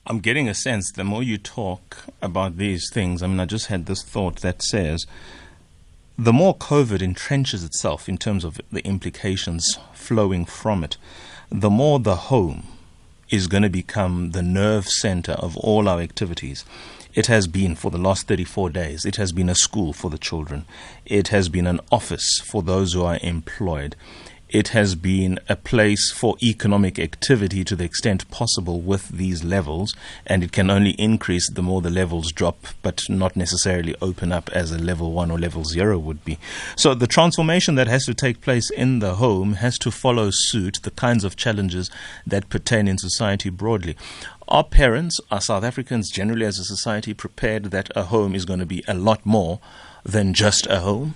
I'm 0.07 0.21
getting 0.21 0.49
a 0.49 0.54
sense 0.54 0.93
the 0.93 1.04
more 1.04 1.23
you 1.23 1.38
talk 1.38 2.04
about 2.21 2.59
these 2.59 2.90
things, 2.93 3.23
I 3.23 3.26
mean, 3.26 3.40
I 3.40 3.47
just 3.47 3.69
had 3.69 3.87
this 3.87 4.02
thought 4.02 4.40
that 4.40 4.62
says 4.62 5.07
the 6.19 6.33
more 6.33 6.57
COVID 6.57 6.99
entrenches 6.99 7.64
itself 7.64 8.09
in 8.09 8.19
terms 8.19 8.45
of 8.45 8.61
the 8.71 8.85
implications 8.87 9.78
flowing 9.95 10.45
from 10.45 10.85
it, 10.85 10.97
the 11.50 11.71
more 11.71 11.99
the 11.99 12.16
home 12.16 12.64
is 13.31 13.47
going 13.47 13.62
to 13.62 13.71
become 13.71 14.31
the 14.31 14.43
nerve 14.43 14.87
center 14.87 15.33
of 15.33 15.57
all 15.57 15.88
our 15.88 16.00
activities. 16.00 16.64
It 17.14 17.28
has 17.28 17.47
been 17.47 17.76
for 17.76 17.92
the 17.92 17.99
last 17.99 18.26
34 18.26 18.71
days. 18.71 19.04
It 19.04 19.16
has 19.16 19.30
been 19.30 19.49
a 19.49 19.54
school 19.54 19.92
for 19.92 20.11
the 20.11 20.18
children. 20.18 20.66
It 21.06 21.28
has 21.28 21.49
been 21.49 21.66
an 21.66 21.80
office 21.92 22.40
for 22.40 22.61
those 22.61 22.92
who 22.92 23.04
are 23.04 23.18
employed. 23.23 23.94
it 24.54 24.68
has 24.68 24.94
been 24.94 25.37
a 25.49 25.56
place 25.56 26.12
for 26.12 26.37
economic 26.40 26.97
activity 26.97 27.64
to 27.64 27.75
the 27.75 27.83
extent 27.83 28.30
possible 28.30 28.80
with 28.80 29.09
these 29.09 29.42
levels, 29.42 29.97
and 30.28 30.44
it 30.44 30.52
can 30.52 30.71
only 30.71 30.92
increase 30.92 31.50
the 31.50 31.61
more 31.61 31.83
the 31.83 31.90
levels 31.90 32.30
drop, 32.30 32.68
but 32.80 33.02
not 33.09 33.35
necessarily 33.35 33.97
open 34.00 34.30
up 34.30 34.49
as 34.50 34.71
a 34.71 34.78
level 34.78 35.11
one 35.11 35.28
or 35.28 35.40
level 35.40 35.64
zero 35.64 35.99
would 35.99 36.25
be. 36.25 36.38
So 36.76 36.94
the 36.94 37.09
transformation 37.09 37.75
that 37.75 37.88
has 37.88 38.06
to 38.06 38.14
take 38.14 38.42
place 38.42 38.71
in 38.71 39.00
the 39.00 39.16
home 39.16 39.54
has 39.54 39.76
to 39.78 39.90
follow 39.90 40.30
suit 40.30 40.78
the 40.85 40.92
kinds 40.92 41.25
of 41.25 41.35
challenges 41.35 41.90
that 42.25 42.49
pertain 42.49 42.87
in 42.87 42.97
society 42.97 43.50
broadly. 43.50 43.97
Are 44.46 44.64
parents, 44.64 45.20
are 45.30 45.40
South 45.40 45.64
Africans 45.64 46.10
generally 46.10 46.44
as 46.44 46.58
a 46.58 46.64
society 46.64 47.14
prepared 47.14 47.64
that 47.66 47.88
a 47.96 48.04
home 48.04 48.34
is 48.34 48.44
going 48.44 48.60
to 48.60 48.66
be 48.66 48.84
a 48.86 48.92
lot 48.92 49.24
more 49.24 49.58
than 50.04 50.34
just 50.34 50.66
a 50.66 50.80
home? 50.80 51.14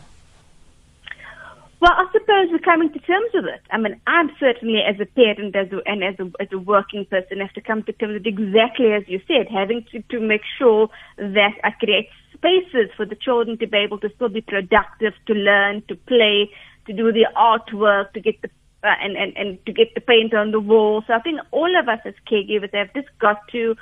Well, 1.80 1.92
I 1.92 2.06
suppose 2.10 2.48
we're 2.50 2.58
coming 2.58 2.90
to 2.92 2.98
terms 2.98 3.30
with 3.34 3.44
it. 3.44 3.60
I 3.70 3.78
mean, 3.78 4.00
I'm 4.06 4.30
certainly, 4.40 4.80
as 4.80 4.98
a 4.98 5.06
parent 5.06 5.54
as 5.54 5.70
a, 5.72 5.80
and 5.86 6.02
as 6.02 6.18
a, 6.18 6.32
as 6.40 6.48
a 6.52 6.58
working 6.58 7.04
person, 7.04 7.38
have 7.40 7.52
to 7.52 7.60
come 7.60 7.82
to 7.84 7.92
terms 7.92 8.14
with 8.14 8.26
exactly 8.26 8.92
as 8.92 9.04
you 9.06 9.20
said, 9.28 9.46
having 9.48 9.84
to, 9.92 10.02
to 10.02 10.20
make 10.20 10.40
sure 10.58 10.88
that 11.18 11.52
I 11.62 11.70
create 11.70 12.08
spaces 12.32 12.90
for 12.96 13.04
the 13.04 13.14
children 13.14 13.58
to 13.58 13.66
be 13.66 13.76
able 13.76 13.98
to 13.98 14.10
still 14.16 14.28
be 14.28 14.40
productive, 14.40 15.12
to 15.26 15.34
learn, 15.34 15.82
to 15.88 15.94
play, 15.94 16.50
to 16.86 16.92
do 16.92 17.12
the 17.12 17.26
artwork, 17.36 18.12
to 18.14 18.20
get 18.20 18.40
the 18.42 18.50
uh, 18.82 18.94
and, 19.02 19.16
and, 19.16 19.36
and 19.36 19.66
to 19.66 19.72
get 19.72 19.94
the 19.94 20.00
paint 20.00 20.34
on 20.34 20.50
the 20.50 20.60
wall. 20.60 21.02
So 21.06 21.12
I 21.14 21.20
think 21.20 21.40
all 21.50 21.78
of 21.78 21.88
us 21.88 22.00
as 22.04 22.14
caregivers 22.30 22.74
have 22.74 22.92
just 22.94 23.08
got 23.18 23.46
to 23.52 23.76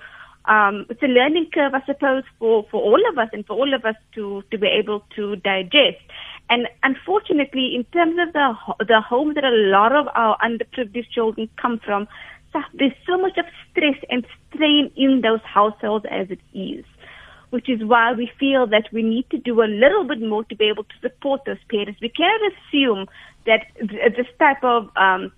um, 0.47 0.87
it's 0.89 1.03
a 1.03 1.07
learning 1.07 1.51
curve, 1.53 1.75
I 1.75 1.85
suppose, 1.85 2.23
for, 2.39 2.65
for 2.71 2.81
all 2.81 3.01
of 3.11 3.19
us 3.19 3.29
and 3.33 3.45
for 3.45 3.55
all 3.55 3.75
of 3.75 3.85
us 3.85 3.97
to, 4.15 4.45
to 4.51 4.59
be 4.59 4.69
able 4.69 5.03
to 5.17 5.37
digest. 5.37 5.99
And 6.49 6.69
unfortunately, 6.85 7.75
in 7.75 7.85
terms 7.93 8.17
of 8.21 8.33
the 8.33 8.85
the 8.87 9.01
home 9.01 9.35
that 9.35 9.43
a 9.43 9.51
lot 9.51 9.93
of 9.93 10.07
our 10.15 10.39
underprivileged 10.39 11.11
children 11.11 11.49
come 11.61 11.81
from, 11.85 12.07
there's 12.75 12.93
so 13.07 13.19
much 13.19 13.37
of 13.37 13.47
stress 13.71 13.97
and 14.09 14.25
strain 14.49 14.91
in 14.97 15.23
those 15.23 15.41
households 15.43 16.07
as 16.09 16.29
it 16.31 16.39
is, 16.55 16.85
which 17.51 17.69
is 17.69 17.85
why 17.85 18.13
we 18.13 18.31
feel 18.39 18.67
that 18.67 18.89
we 18.93 19.03
need 19.03 19.29
to 19.31 19.39
do 19.39 19.63
a 19.63 19.71
little 19.71 20.05
bit 20.05 20.21
more 20.21 20.45
to 20.45 20.57
be 20.57 20.65
able 20.65 20.85
to 20.85 20.95
support 21.01 21.43
those 21.47 21.63
parents. 21.71 22.01
We 22.01 22.09
cannot 22.09 22.41
assume 22.53 23.07
that 23.47 23.67
this 23.81 24.27
type 24.39 24.63
of 24.63 24.91
um, 24.97 25.33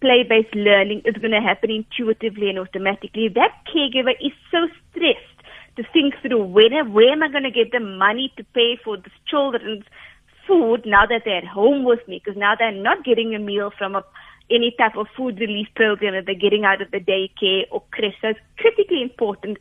play-based 0.00 0.54
learning 0.54 1.02
is 1.04 1.14
going 1.14 1.30
to 1.30 1.40
happen 1.40 1.70
intuitively 1.70 2.50
and 2.50 2.58
automatically. 2.58 3.28
That 3.28 3.52
caregiver 3.72 4.14
is 4.20 4.32
so 4.50 4.68
stressed 4.90 5.38
to 5.76 5.84
think 5.92 6.14
through 6.20 6.44
where, 6.44 6.84
where 6.84 7.12
am 7.12 7.22
I 7.22 7.28
going 7.28 7.44
to 7.44 7.50
get 7.50 7.72
the 7.72 7.80
money 7.80 8.32
to 8.36 8.44
pay 8.52 8.78
for 8.84 8.96
the 8.96 9.10
children's 9.26 9.84
food 10.46 10.82
now 10.84 11.06
that 11.06 11.22
they're 11.24 11.38
at 11.38 11.46
home 11.46 11.84
with 11.84 12.06
me 12.08 12.20
because 12.22 12.38
now 12.38 12.54
they're 12.58 12.72
not 12.72 13.04
getting 13.04 13.34
a 13.34 13.38
meal 13.38 13.70
from 13.78 13.94
a, 13.94 14.04
any 14.50 14.74
type 14.76 14.96
of 14.96 15.06
food 15.16 15.38
relief 15.38 15.68
program 15.76 16.14
that 16.14 16.26
they're 16.26 16.34
getting 16.34 16.64
out 16.64 16.82
of 16.82 16.90
the 16.90 16.98
daycare 16.98 17.64
or 17.70 17.82
creche. 17.92 18.14
So 18.20 18.28
it's 18.28 18.40
critically 18.58 19.02
important 19.02 19.58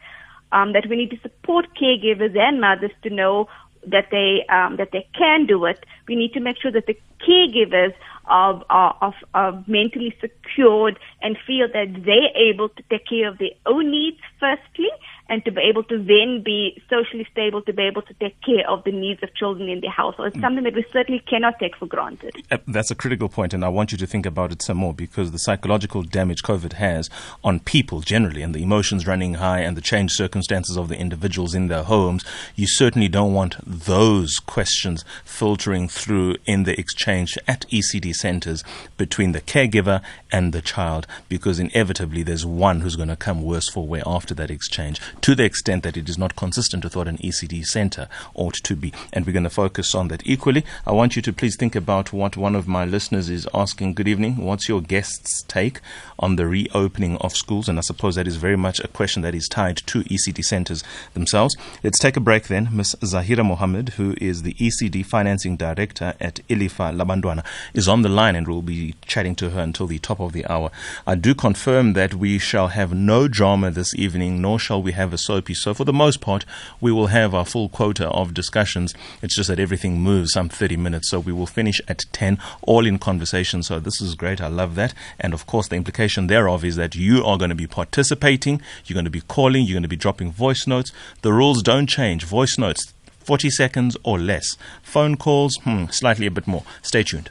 um, 0.51 0.73
that 0.73 0.87
we 0.87 0.95
need 0.95 1.11
to 1.11 1.19
support 1.21 1.67
caregivers 1.79 2.37
and 2.37 2.61
mothers 2.61 2.91
to 3.03 3.09
know 3.09 3.47
that 3.87 4.07
they 4.11 4.45
um, 4.49 4.77
that 4.77 4.91
they 4.91 5.07
can 5.17 5.45
do 5.45 5.65
it. 5.65 5.83
We 6.07 6.15
need 6.15 6.33
to 6.33 6.39
make 6.39 6.57
sure 6.61 6.71
that 6.71 6.85
the 6.85 6.97
caregivers 7.27 7.93
are, 8.25 8.63
are, 8.69 9.13
are 9.33 9.63
mentally 9.67 10.15
secured 10.21 10.99
and 11.21 11.37
feel 11.45 11.67
that 11.67 12.03
they're 12.05 12.35
able 12.35 12.69
to 12.69 12.83
take 12.89 13.07
care 13.07 13.27
of 13.27 13.37
their 13.37 13.49
own 13.65 13.91
needs 13.91 14.19
firstly 14.39 14.89
and 15.31 15.45
to 15.45 15.51
be 15.51 15.61
able 15.61 15.81
to 15.85 15.97
then 15.97 16.43
be 16.43 16.83
socially 16.89 17.25
stable 17.31 17.61
to 17.61 17.71
be 17.71 17.83
able 17.83 18.01
to 18.01 18.13
take 18.15 18.35
care 18.41 18.69
of 18.69 18.83
the 18.83 18.91
needs 18.91 19.23
of 19.23 19.33
children 19.33 19.69
in 19.69 19.79
their 19.79 19.89
household. 19.89 20.27
It's 20.27 20.37
mm. 20.37 20.41
something 20.41 20.65
that 20.65 20.75
we 20.75 20.85
certainly 20.91 21.21
cannot 21.21 21.57
take 21.57 21.77
for 21.77 21.85
granted. 21.85 22.35
Uh, 22.51 22.57
that's 22.67 22.91
a 22.91 22.95
critical 22.95 23.29
point, 23.29 23.53
and 23.53 23.63
I 23.63 23.69
want 23.69 23.93
you 23.93 23.97
to 23.99 24.05
think 24.05 24.25
about 24.25 24.51
it 24.51 24.61
some 24.61 24.75
more 24.75 24.93
because 24.93 25.31
the 25.31 25.39
psychological 25.39 26.03
damage 26.03 26.43
COVID 26.43 26.73
has 26.73 27.09
on 27.45 27.61
people 27.61 28.01
generally 28.01 28.41
and 28.41 28.53
the 28.53 28.61
emotions 28.61 29.07
running 29.07 29.35
high 29.35 29.59
and 29.59 29.77
the 29.77 29.81
changed 29.81 30.15
circumstances 30.15 30.75
of 30.75 30.89
the 30.89 30.97
individuals 30.97 31.55
in 31.55 31.69
their 31.69 31.83
homes, 31.83 32.25
you 32.57 32.67
certainly 32.67 33.07
don't 33.07 33.33
want 33.33 33.55
those 33.65 34.37
questions 34.39 35.05
filtering 35.23 35.87
through 35.87 36.35
in 36.45 36.63
the 36.63 36.77
exchange 36.77 37.37
at 37.47 37.65
ECD 37.69 38.13
centers 38.13 38.65
between 38.97 39.31
the 39.31 39.39
caregiver 39.39 40.01
and 40.29 40.51
the 40.51 40.61
child 40.61 41.07
because 41.29 41.57
inevitably 41.57 42.21
there's 42.21 42.45
one 42.45 42.81
who's 42.81 42.97
going 42.97 43.07
to 43.07 43.15
come 43.15 43.41
worse 43.41 43.69
for 43.69 43.87
wear 43.87 44.03
after 44.05 44.33
that 44.33 44.51
exchange 44.51 44.99
to 45.21 45.35
the 45.35 45.43
extent 45.43 45.83
that 45.83 45.97
it 45.97 46.09
is 46.09 46.17
not 46.17 46.35
consistent 46.35 46.83
with 46.83 46.95
what 46.95 47.07
an 47.07 47.17
ECD 47.19 47.63
center 47.63 48.07
ought 48.33 48.55
to 48.55 48.75
be. 48.75 48.91
And 49.13 49.25
we're 49.25 49.33
going 49.33 49.43
to 49.43 49.49
focus 49.49 49.93
on 49.93 50.07
that 50.07 50.25
equally. 50.25 50.65
I 50.85 50.91
want 50.91 51.15
you 51.15 51.21
to 51.21 51.33
please 51.33 51.55
think 51.55 51.75
about 51.75 52.11
what 52.11 52.37
one 52.37 52.55
of 52.55 52.67
my 52.67 52.85
listeners 52.85 53.29
is 53.29 53.47
asking. 53.53 53.93
Good 53.93 54.07
evening. 54.07 54.37
What's 54.37 54.67
your 54.67 54.81
guest's 54.81 55.43
take 55.43 55.79
on 56.17 56.37
the 56.37 56.47
reopening 56.47 57.17
of 57.17 57.35
schools? 57.35 57.69
And 57.69 57.77
I 57.77 57.81
suppose 57.81 58.15
that 58.15 58.27
is 58.27 58.37
very 58.37 58.55
much 58.57 58.79
a 58.79 58.87
question 58.87 59.21
that 59.21 59.35
is 59.35 59.47
tied 59.47 59.77
to 59.77 60.03
ECD 60.05 60.43
centers 60.43 60.83
themselves. 61.13 61.55
Let's 61.83 61.99
take 61.99 62.17
a 62.17 62.21
break 62.21 62.47
then. 62.47 62.69
Ms. 62.71 62.95
Zaheera 63.01 63.45
Mohamed, 63.45 63.89
who 63.89 64.15
is 64.19 64.41
the 64.41 64.55
ECD 64.55 65.05
financing 65.05 65.55
director 65.55 66.15
at 66.19 66.39
Ilifa 66.47 66.95
Labantwana, 66.95 67.45
is 67.73 67.87
on 67.87 68.01
the 68.01 68.09
line 68.09 68.35
and 68.35 68.47
we'll 68.47 68.61
be 68.61 68.95
chatting 69.05 69.35
to 69.35 69.51
her 69.51 69.61
until 69.61 69.87
the 69.87 69.99
top 69.99 70.19
of 70.19 70.33
the 70.33 70.45
hour. 70.47 70.71
I 71.05 71.15
do 71.15 71.35
confirm 71.35 71.93
that 71.93 72.15
we 72.15 72.39
shall 72.39 72.69
have 72.69 72.93
no 72.93 73.27
drama 73.27 73.69
this 73.69 73.93
evening, 73.95 74.41
nor 74.41 74.57
shall 74.57 74.81
we 74.81 74.93
have 74.93 75.10
have 75.11 75.19
a 75.19 75.21
soapy. 75.21 75.53
So 75.53 75.73
for 75.73 75.83
the 75.83 75.93
most 75.93 76.21
part, 76.21 76.45
we 76.79 76.91
will 76.91 77.07
have 77.07 77.35
our 77.35 77.45
full 77.45 77.67
quota 77.67 78.07
of 78.09 78.33
discussions. 78.33 78.93
It's 79.21 79.35
just 79.35 79.49
that 79.49 79.59
everything 79.59 79.99
moves 79.99 80.31
some 80.31 80.47
30 80.47 80.77
minutes. 80.77 81.09
So 81.09 81.19
we 81.19 81.33
will 81.33 81.45
finish 81.45 81.81
at 81.89 82.05
10, 82.13 82.37
all 82.61 82.85
in 82.85 82.97
conversation. 82.97 83.61
So 83.61 83.79
this 83.79 83.99
is 84.01 84.15
great. 84.15 84.39
I 84.39 84.47
love 84.47 84.75
that. 84.75 84.93
And 85.19 85.33
of 85.33 85.45
course, 85.45 85.67
the 85.67 85.75
implication 85.75 86.27
thereof 86.27 86.63
is 86.63 86.77
that 86.77 86.95
you 86.95 87.25
are 87.25 87.37
going 87.37 87.49
to 87.49 87.55
be 87.55 87.67
participating. 87.67 88.61
You're 88.85 88.95
going 88.95 89.05
to 89.05 89.11
be 89.11 89.21
calling. 89.21 89.65
You're 89.65 89.75
going 89.75 89.83
to 89.83 89.89
be 89.89 89.97
dropping 89.97 90.31
voice 90.31 90.65
notes. 90.65 90.93
The 91.21 91.33
rules 91.33 91.61
don't 91.61 91.87
change. 91.87 92.23
Voice 92.23 92.57
notes, 92.57 92.93
40 93.19 93.49
seconds 93.49 93.97
or 94.03 94.17
less. 94.17 94.55
Phone 94.81 95.17
calls, 95.17 95.57
hmm, 95.63 95.87
slightly 95.87 96.25
a 96.25 96.31
bit 96.31 96.47
more. 96.47 96.63
Stay 96.81 97.03
tuned. 97.03 97.29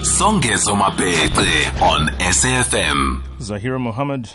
Songezo 0.00 0.74
Mapete 0.76 1.80
on 1.80 2.08
SAFM. 2.18 3.22
Zaheera 3.38 3.80
Mohamed 3.80 4.30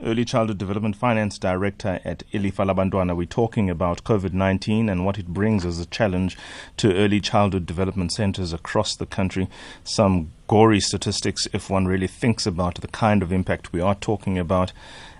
Early 0.00 0.24
Childhood 0.24 0.58
Development 0.58 0.94
Finance 0.94 1.38
Director 1.40 1.98
at 2.04 2.22
Ilifa 2.32 2.64
Labantwana. 2.64 3.16
We're 3.16 3.26
talking 3.26 3.68
about 3.68 4.04
COVID 4.04 4.32
19 4.32 4.88
and 4.88 5.04
what 5.04 5.18
it 5.18 5.26
brings 5.26 5.64
as 5.64 5.80
a 5.80 5.86
challenge 5.86 6.38
to 6.76 6.94
early 6.94 7.20
childhood 7.20 7.66
development 7.66 8.12
centers 8.12 8.52
across 8.52 8.94
the 8.94 9.06
country. 9.06 9.48
Some 9.82 10.30
gory 10.46 10.78
statistics 10.78 11.48
if 11.52 11.68
one 11.68 11.86
really 11.86 12.06
thinks 12.06 12.46
about 12.46 12.76
the 12.76 12.86
kind 12.86 13.24
of 13.24 13.32
impact 13.32 13.72
we 13.72 13.80
are 13.80 13.96
talking 13.96 14.38
about. 14.38 14.72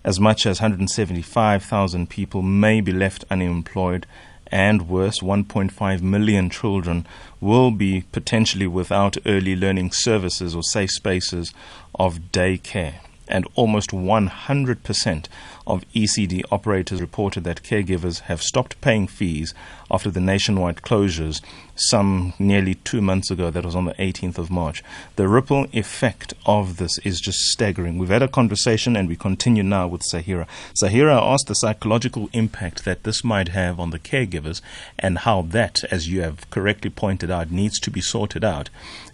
As 0.05 0.21
much 0.21 0.47
as 0.47 0.61
175,000 0.61 2.09
people 2.09 2.43
may 2.43 2.81
be 2.81 2.93
left 2.93 3.25
unemployed, 3.33 4.07
and 4.47 4.89
worse, 4.89 5.19
1.5 5.19 6.03
million 6.03 6.51
children 6.51 7.05
will 7.41 7.73
be 7.73 8.05
potentially 8.13 8.69
without 8.69 9.17
early 9.27 9.57
learning 9.57 9.91
services 9.91 10.55
or 10.55 10.63
safe 10.63 10.91
spaces 10.93 11.53
of 11.97 12.31
daycare 12.31 13.01
and 13.29 13.47
almost 13.55 13.91
100% 13.91 15.27
of 15.67 15.85
ECD 15.95 16.43
operators 16.51 17.01
reported 17.01 17.45
that 17.45 17.63
caregivers 17.63 18.21
have 18.23 18.43
stopped 18.43 18.81
paying 18.81 19.07
fees 19.07 19.53
after 19.91 20.11
the 20.11 20.21
nationwide 20.21 20.77
closures 20.77 21.43
some 21.75 22.33
nearly 22.39 22.75
two 22.75 23.01
months 23.01 23.31
ago. 23.31 23.51
That 23.51 23.65
was 23.65 23.77
on 23.77 23.85
the 23.85 23.95
18th 23.95 24.39
of 24.39 24.51
March. 24.51 24.83
The 25.17 25.29
ripple 25.29 25.67
effect 25.73 26.35
of 26.47 26.79
this 26.79 26.99
is 26.99 27.21
just 27.21 27.39
staggering. 27.39 27.99
We've 27.99 28.09
had 28.09 28.23
a 28.23 28.29
conversation 28.29 28.97
and 28.97 29.09
we 29.09 29.17
continue 29.17 29.63
now 29.63 29.87
with 29.87 30.03
Zaheera. 30.03 30.47
Zaheera 30.75 31.21
asked 31.21 31.47
the 31.47 31.55
psychological 31.55 32.31
impact 32.33 32.85
that 32.85 33.05
this 33.05 33.23
might 33.23 33.49
have 33.49 33.79
on 33.79 33.91
the 33.91 33.99
caregivers 33.99 34.61
and 34.99 35.19
how 35.19 35.43
that, 35.43 35.85
as 35.91 36.09
you 36.09 36.23
have 36.23 36.49
correctly 36.51 36.91
pointed 36.91 37.31
out, 37.31 37.51
needs 37.51 37.79
to 37.81 37.91
be 37.91 38.01
sorted 38.01 38.45
out 38.45 38.71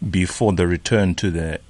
before 0.09 0.53
the 0.53 0.67
return 0.67 1.15
to 1.17 1.31
the 1.31 1.61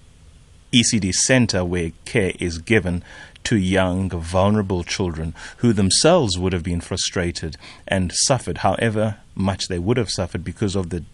ECD 0.75 1.13
center 1.13 1.65
where 1.65 1.93
care 2.05 2.33
is 2.39 2.59
given 2.59 3.03
to 3.45 3.57
young, 3.57 4.09
vulnerable 4.09 4.83
children 4.83 5.35
who 5.59 5.73
themselves 5.73 6.39
would 6.39 6.53
have 6.53 6.63
been 6.63 6.81
frustrated 6.81 7.57
and 7.87 8.13
suffered, 8.13 8.59
however 8.59 9.19
much 9.35 9.69
they 9.69 9.79
would 9.79 9.97
have 9.97 10.11
suffered 10.11 10.43
because 10.43 10.75
of 10.75 10.91
the 10.91 11.05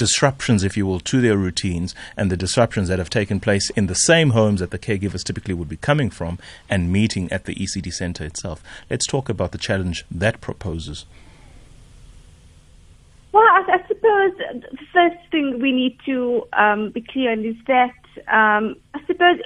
disruptions, 0.00 0.64
if 0.64 0.76
you 0.76 0.86
will, 0.86 1.00
to 1.00 1.20
their 1.20 1.36
routines 1.36 1.94
and 2.16 2.30
the 2.30 2.36
disruptions 2.36 2.88
that 2.88 2.98
have 2.98 3.10
taken 3.10 3.38
place 3.38 3.68
in 3.70 3.86
the 3.86 3.94
same 3.94 4.30
homes 4.30 4.60
that 4.60 4.70
the 4.70 4.78
caregivers 4.78 5.22
typically 5.22 5.54
would 5.54 5.68
be 5.68 5.76
coming 5.76 6.08
from 6.08 6.38
and 6.68 6.90
meeting 6.90 7.30
at 7.30 7.44
the 7.44 7.54
ECD 7.54 7.92
center 7.92 8.24
itself. 8.24 8.62
Let's 8.88 9.06
talk 9.06 9.28
about 9.28 9.52
the 9.52 9.58
challenge 9.58 10.04
that 10.10 10.40
proposes. 10.40 11.04
Well, 13.32 13.44
I, 13.44 13.62
I 13.74 13.86
suppose 13.86 14.32
the 14.38 14.78
first 14.92 15.30
thing 15.30 15.60
we 15.60 15.70
need 15.72 15.98
to 16.06 16.46
um, 16.54 16.90
be 16.90 17.02
clear 17.02 17.32
on 17.32 17.44
is 17.44 17.56
that 17.66 17.94
um, 18.28 18.76
I 18.94 19.04
suppose 19.06 19.38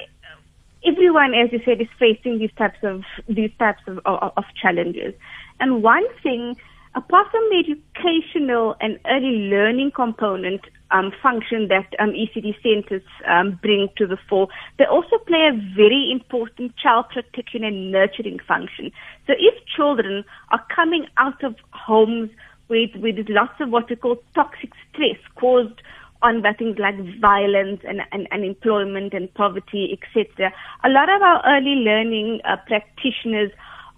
everyone, 0.84 1.34
as 1.34 1.52
you 1.52 1.60
said, 1.64 1.80
is 1.80 1.88
facing 1.98 2.38
these 2.38 2.52
types 2.56 2.78
of 2.82 3.02
these 3.28 3.50
types 3.58 3.82
of, 3.86 3.98
of, 4.04 4.32
of 4.36 4.44
challenges. 4.60 5.14
And 5.60 5.82
one 5.82 6.04
thing 6.22 6.56
apart 6.94 7.28
from 7.30 7.42
the 7.50 7.58
educational 7.58 8.76
and 8.80 8.98
early 9.06 9.48
learning 9.50 9.90
component 9.90 10.60
um, 10.90 11.12
function 11.22 11.68
that 11.68 11.92
um, 11.98 12.10
ECD 12.10 12.54
centers 12.62 13.02
um, 13.26 13.58
bring 13.60 13.88
to 13.96 14.06
the 14.06 14.16
fore, 14.28 14.48
they 14.78 14.84
also 14.84 15.18
play 15.26 15.48
a 15.48 15.74
very 15.74 16.10
important 16.12 16.76
child 16.76 17.06
protection 17.12 17.64
and 17.64 17.90
nurturing 17.90 18.38
function. 18.46 18.92
So 19.26 19.34
if 19.36 19.54
children 19.66 20.24
are 20.50 20.64
coming 20.74 21.06
out 21.16 21.42
of 21.42 21.56
homes 21.72 22.30
with, 22.68 22.90
with 22.96 23.26
lots 23.28 23.60
of 23.60 23.70
what 23.70 23.90
we 23.90 23.96
call 23.96 24.22
toxic 24.34 24.70
stress 24.92 25.18
caused 25.34 25.82
on 26.24 26.42
things 26.58 26.78
like 26.78 26.96
violence 27.20 27.80
and, 27.86 28.00
and 28.12 28.26
unemployment 28.32 29.12
and 29.12 29.32
poverty, 29.34 29.92
etc. 29.92 30.52
A 30.82 30.88
lot 30.88 31.08
of 31.08 31.20
our 31.20 31.42
early 31.46 31.76
learning 31.84 32.40
uh, 32.48 32.56
practitioners 32.66 33.50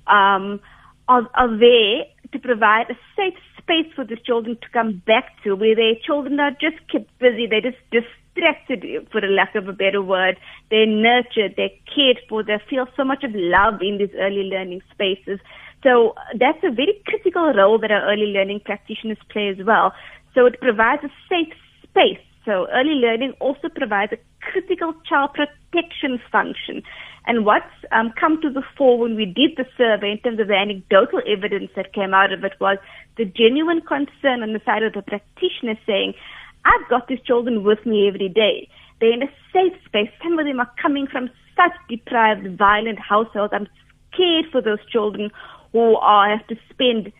um, 0.07 0.61
are, 1.09 1.29
are 1.35 1.57
there 1.59 2.05
to 2.33 2.39
provide 2.39 2.91
a 2.91 2.99
safe 3.17 3.39
space 3.59 3.87
for 3.95 4.05
the 4.05 4.17
children 4.17 4.57
to 4.61 4.69
come 4.73 5.03
back 5.07 5.43
to 5.45 5.55
where 5.55 5.75
their 5.77 5.95
children 6.05 6.41
are 6.41 6.51
just 6.51 6.77
kept 6.91 7.07
busy, 7.19 7.47
they're 7.47 7.61
just 7.61 7.83
distracted, 7.91 9.09
for 9.11 9.21
the 9.21 9.29
lack 9.29 9.55
of 9.55 9.69
a 9.69 9.73
better 9.73 10.03
word. 10.03 10.37
They're 10.71 10.87
nurtured, 10.87 11.55
they're 11.57 11.77
cared 11.95 12.19
for, 12.29 12.43
they 12.43 12.59
feel 12.69 12.87
so 12.97 13.05
much 13.05 13.25
of 13.25 13.31
love 13.35 13.81
in 13.81 13.99
these 13.99 14.15
early 14.19 14.51
learning 14.51 14.83
spaces. 14.93 15.39
So 15.83 16.15
that's 16.39 16.63
a 16.65 16.71
very 16.71 17.01
critical 17.07 17.53
role 17.53 17.79
that 17.79 17.91
our 17.91 18.03
early 18.11 18.27
learning 18.27 18.61
practitioners 18.65 19.19
play 19.31 19.49
as 19.49 19.65
well. 19.65 19.93
So 20.35 20.47
it 20.47 20.61
provides 20.61 21.03
a 21.05 21.11
safe 21.29 21.55
space. 21.97 22.21
So 22.45 22.69
early 22.73 23.01
learning 23.01 23.33
also 23.41 23.69
provides 23.75 24.13
a 24.13 24.19
critical 24.41 24.95
child 25.09 25.31
protection 25.35 26.21
function. 26.31 26.83
And 27.27 27.45
what's 27.45 27.75
um, 27.91 28.13
come 28.19 28.41
to 28.43 28.51
the 28.51 28.63
fore 28.79 28.99
when 28.99 29.17
we 29.17 29.25
did 29.25 29.57
the 29.57 29.67
survey 29.77 30.13
in 30.13 30.19
terms 30.19 30.39
of 30.39 30.47
the 30.47 30.55
anecdotal 30.55 31.21
evidence 31.27 31.71
that 31.75 31.93
came 31.93 32.15
out 32.15 32.33
of 32.33 32.45
it 32.45 32.53
was 32.61 32.79
the 33.17 33.25
genuine 33.25 33.81
concern 33.81 34.45
on 34.45 34.53
the 34.53 34.61
side 34.65 34.85
of 34.85 34.93
the 34.93 35.03
practitioner 35.03 35.75
saying, 35.87 36.15
I've 36.65 36.89
got 36.89 37.09
these 37.09 37.21
children 37.27 37.65
with 37.65 37.85
me 37.85 38.07
every 38.07 38.29
day. 38.29 38.69
They're 39.01 39.13
in 39.13 39.23
a 39.23 39.33
safe 39.53 39.75
space. 39.85 40.11
Some 40.23 40.39
of 40.39 40.47
them 40.47 40.61
are 40.61 40.71
coming 40.81 41.09
from 41.09 41.31
such 41.57 41.75
deprived, 41.89 42.47
violent 42.57 43.01
households. 43.01 43.53
I'm 43.53 43.69
scared 44.13 44.47
for 44.53 44.63
those 44.63 44.85
children 44.91 45.31
who 45.73 45.97
are, 45.97 46.31
have 46.31 46.47
to 46.47 46.57
spend 46.71 47.13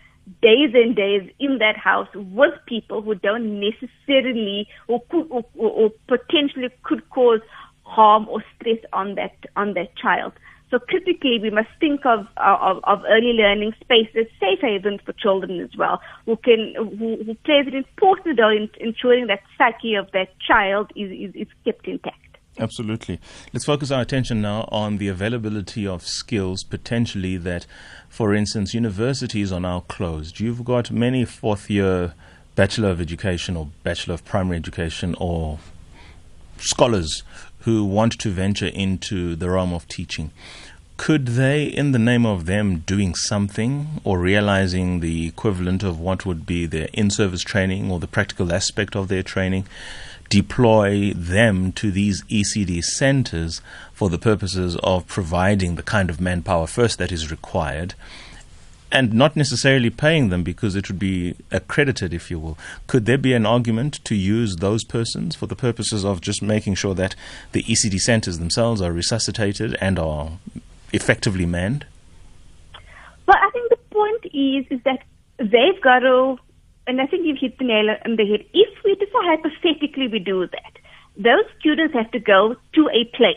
days 0.43 0.71
and 0.75 0.97
days 0.97 1.31
in 1.39 1.59
that 1.59 1.77
house 1.77 2.09
with 2.15 2.55
people 2.67 3.03
who 3.03 3.15
don't 3.15 3.61
necessarily 3.61 4.69
or 4.89 5.01
could 5.11 5.27
or, 5.31 5.45
or, 5.57 5.91
potentially 6.09 6.69
could 6.83 7.09
cause 7.11 7.41
harm 7.83 8.29
or 8.29 8.43
stress 8.55 8.79
on 8.93 9.15
that 9.15 9.37
on 9.55 9.75
that 9.75 9.97
child. 9.97 10.33
So 10.69 10.81
critically, 10.81 11.39
we 11.41 11.51
must 11.51 11.69
think 11.79 12.05
of, 12.05 12.27
of, 12.39 12.81
of 12.83 13.03
early 13.09 13.33
learning 13.35 13.73
spaces, 13.81 14.27
safe 14.41 14.59
havens 14.61 15.01
for 15.05 15.13
children 15.13 15.61
as 15.61 15.71
well, 15.79 16.01
who 16.25 16.37
can 16.37 16.75
who, 16.77 17.23
who 17.25 17.35
plays 17.45 17.69
an 17.69 17.75
important 17.75 18.41
role 18.41 18.57
in 18.57 18.69
ensuring 18.81 19.29
that 19.29 19.43
psyche 19.57 19.95
of 19.95 20.11
that 20.13 20.29
child 20.41 20.91
is, 20.97 21.11
is, 21.13 21.43
is 21.43 21.49
kept 21.65 21.87
intact. 21.87 22.19
Absolutely. 22.59 23.21
Let's 23.53 23.67
focus 23.67 23.91
our 23.91 24.01
attention 24.01 24.41
now 24.41 24.67
on 24.73 24.97
the 24.97 25.09
availability 25.09 25.87
of 25.87 26.07
skills 26.07 26.65
potentially 26.65 27.37
that, 27.37 27.67
for 28.09 28.35
instance, 28.35 28.73
universities 28.73 29.53
are 29.53 29.61
now 29.61 29.81
closed. 29.81 30.41
You've 30.41 30.65
got 30.65 30.91
many 30.91 31.25
fourth 31.27 31.69
year 31.69 32.15
Bachelor 32.55 32.89
of 32.89 33.01
Education 33.01 33.57
or 33.57 33.69
Bachelor 33.83 34.15
of 34.15 34.25
Primary 34.25 34.57
Education 34.57 35.15
or 35.19 35.59
scholars 36.57 37.23
who 37.61 37.85
want 37.85 38.19
to 38.21 38.31
venture 38.31 38.69
into 38.69 39.37
the 39.37 39.51
realm 39.51 39.75
of 39.75 39.87
teaching, 39.89 40.31
could 40.97 41.27
they, 41.27 41.65
in 41.65 41.93
the 41.93 41.99
name 41.99 42.25
of 42.25 42.47
them 42.47 42.79
doing 42.79 43.15
something 43.15 44.01
or 44.03 44.19
realizing 44.19 45.01
the 45.01 45.27
equivalent 45.27 45.83
of 45.83 46.01
what 46.01 46.25
would 46.25 46.47
be 46.47 46.65
their 46.65 46.89
in 46.95 47.11
service 47.11 47.43
training 47.43 47.91
or 47.91 48.01
the 48.01 48.07
practical 48.07 48.53
aspect 48.53 48.97
of 48.97 49.09
their 49.09 49.23
training, 49.23 49.67
deploy 50.29 51.13
them 51.15 51.73
to 51.73 51.91
these 51.91 52.23
ECD 52.25 52.83
centers 52.83 53.61
for 53.93 54.09
the 54.11 54.19
purposes 54.19 54.77
of 54.83 55.07
providing 55.07 55.77
the 55.77 55.83
kind 55.83 56.11
of 56.11 56.21
manpower 56.21 56.67
first 56.67 56.99
that 56.99 57.13
is 57.13 57.31
required? 57.31 57.95
and 58.93 59.13
not 59.13 59.37
necessarily 59.37 59.91
paying 59.91 60.29
them 60.29 60.43
because 60.43 60.77
it 60.77 60.89
would 60.89 60.99
be 60.99 61.35
accredited, 61.51 62.15
if 62.15 62.31
you 62.31 62.39
will. 62.39 62.57
Could 62.87 63.07
there 63.07 63.19
be 63.19 63.33
an 63.33 63.45
argument 63.45 64.05
to 64.05 64.15
use 64.15 64.57
those 64.57 64.85
persons 64.85 65.35
for 65.35 65.47
the 65.47 65.57
purposes 65.57 66.05
of 66.05 66.21
just 66.21 66.41
making 66.41 66.77
sure 66.77 66.95
that 66.95 67.15
the 67.53 67.63
ECD 67.65 67.99
centers 67.99 68.39
themselves 68.39 68.81
are 68.81 68.93
resuscitated 68.93 69.77
and 69.81 69.99
are 69.99 70.39
effectively 70.93 71.47
manned? 71.47 71.85
Well, 73.27 73.37
I 73.37 73.51
think 73.51 73.71
the 73.71 73.77
point 73.91 74.25
is 74.27 74.67
is 74.71 74.83
that 74.85 75.03
they've 75.39 75.83
got 75.83 76.01
to, 76.01 76.39
and 76.87 77.01
I 77.01 77.07
think 77.07 77.27
you've 77.27 77.39
hit 77.39 77.59
the 77.59 77.65
nail 77.65 77.95
on 78.05 78.17
the 78.17 78.27
head. 78.27 78.45
If 78.53 78.85
we 78.85 78.97
just 78.97 79.13
hypothetically 79.15 80.09
we 80.09 80.19
do 80.19 80.47
that, 80.47 80.73
those 81.17 81.45
students 81.59 81.95
have 81.95 82.11
to 82.13 82.19
go 82.19 82.57
to 82.75 82.91
a 82.93 83.05
place, 83.17 83.37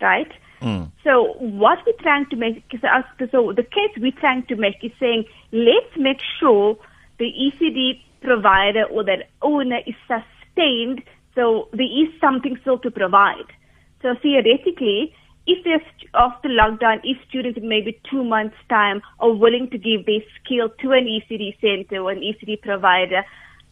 right? 0.00 0.30
Mm. 0.60 0.90
So 1.02 1.34
what 1.38 1.78
we're 1.86 2.00
trying 2.00 2.26
to 2.26 2.36
make, 2.36 2.62
so 3.30 3.52
the 3.52 3.62
case 3.62 3.90
we're 3.96 4.12
trying 4.12 4.46
to 4.46 4.56
make 4.56 4.76
is 4.82 4.92
saying, 5.00 5.24
let's 5.50 5.96
make 5.96 6.20
sure 6.38 6.76
the 7.18 7.24
ECD 7.26 8.00
provider 8.20 8.84
or 8.84 9.04
that 9.04 9.28
owner 9.40 9.80
is 9.86 9.94
sustained, 10.06 11.02
so 11.34 11.68
there 11.72 11.86
is 11.86 12.08
something 12.20 12.56
still 12.60 12.78
to 12.78 12.90
provide. 12.90 13.46
So 14.02 14.14
theoretically, 14.20 15.14
if 15.46 15.64
there's 15.64 15.82
after 16.14 16.48
lockdown, 16.48 17.00
if 17.02 17.16
students 17.28 17.58
in 17.58 17.68
maybe 17.68 18.00
two 18.10 18.22
months' 18.22 18.56
time 18.68 19.02
are 19.18 19.32
willing 19.32 19.70
to 19.70 19.78
give 19.78 20.06
their 20.06 20.20
skill 20.38 20.68
to 20.80 20.92
an 20.92 21.06
ECD 21.06 21.58
center 21.60 22.02
or 22.02 22.10
an 22.12 22.20
ECD 22.20 22.60
provider, 22.60 23.24